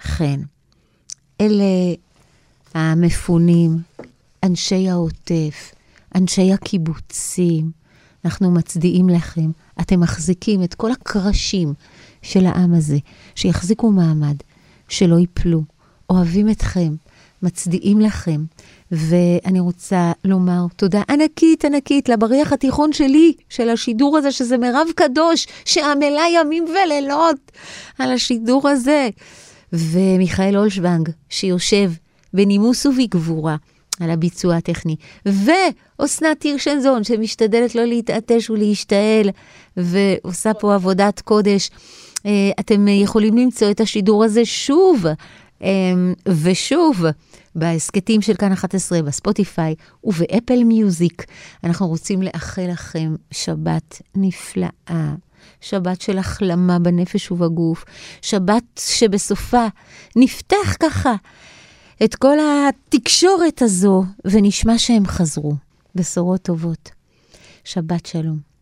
חן. 0.01 0.39
אלה 1.41 1.63
המפונים, 2.74 3.78
אנשי 4.43 4.89
העוטף, 4.89 5.72
אנשי 6.16 6.53
הקיבוצים, 6.53 7.72
אנחנו 8.26 8.51
מצדיעים 8.51 9.09
לכם. 9.09 9.51
אתם 9.82 9.99
מחזיקים 9.99 10.63
את 10.63 10.73
כל 10.73 10.91
הקרשים 10.91 11.73
של 12.21 12.45
העם 12.45 12.73
הזה, 12.73 12.97
שיחזיקו 13.36 13.91
מעמד, 13.91 14.36
שלא 14.89 15.15
ייפלו. 15.19 15.63
אוהבים 16.09 16.49
אתכם, 16.49 16.95
מצדיעים 17.43 17.99
לכם. 17.99 18.43
ואני 18.91 19.59
רוצה 19.59 20.11
לומר 20.23 20.65
תודה 20.76 21.01
ענקית 21.09 21.65
ענקית 21.65 22.09
לבריח 22.09 22.53
התיכון 22.53 22.93
שלי, 22.93 23.34
של 23.49 23.69
השידור 23.69 24.17
הזה, 24.17 24.32
שזה 24.32 24.57
מירב 24.57 24.88
קדוש, 24.95 25.47
שעמלה 25.65 26.23
ימים 26.36 26.65
ולילות 26.65 27.51
על 27.99 28.11
השידור 28.11 28.69
הזה. 28.69 29.09
ומיכאל 29.73 30.57
אולשוונג, 30.57 31.09
שיושב 31.30 31.91
בנימוס 32.34 32.86
ובגבורה. 32.86 33.55
על 33.99 34.09
הביצוע 34.09 34.55
הטכני. 34.55 34.95
ואסנת 35.99 36.43
הירשנזון, 36.43 37.03
שמשתדלת 37.03 37.75
לא 37.75 37.85
להתעטש 37.85 38.49
ולהשתעל, 38.49 39.29
ועושה 39.77 40.53
פה 40.53 40.75
עבודת 40.75 41.21
קודש. 41.21 41.69
אה, 42.25 42.51
אתם 42.59 42.87
יכולים 42.87 43.37
למצוא 43.37 43.71
את 43.71 43.79
השידור 43.79 44.23
הזה 44.23 44.45
שוב 44.45 45.05
אה, 45.63 45.69
ושוב 46.27 47.05
בהסכתים 47.55 48.21
של 48.21 48.33
כאן 48.33 48.51
11, 48.51 49.01
בספוטיפיי 49.01 49.75
ובאפל 50.03 50.63
מיוזיק. 50.63 51.25
אנחנו 51.63 51.87
רוצים 51.87 52.21
לאחל 52.21 52.67
לכם 52.71 53.15
שבת 53.31 54.01
נפלאה. 54.15 54.69
שבת 55.61 56.01
של 56.01 56.17
החלמה 56.17 56.79
בנפש 56.79 57.31
ובגוף, 57.31 57.85
שבת 58.21 58.63
שבסופה 58.79 59.67
נפתח 60.15 60.75
ככה 60.79 61.15
את 62.03 62.15
כל 62.15 62.37
התקשורת 62.39 63.61
הזו, 63.61 64.03
ונשמע 64.25 64.77
שהם 64.77 65.05
חזרו. 65.05 65.64
בשורות 65.95 66.41
טובות. 66.41 66.91
שבת 67.63 68.05
שלום. 68.05 68.55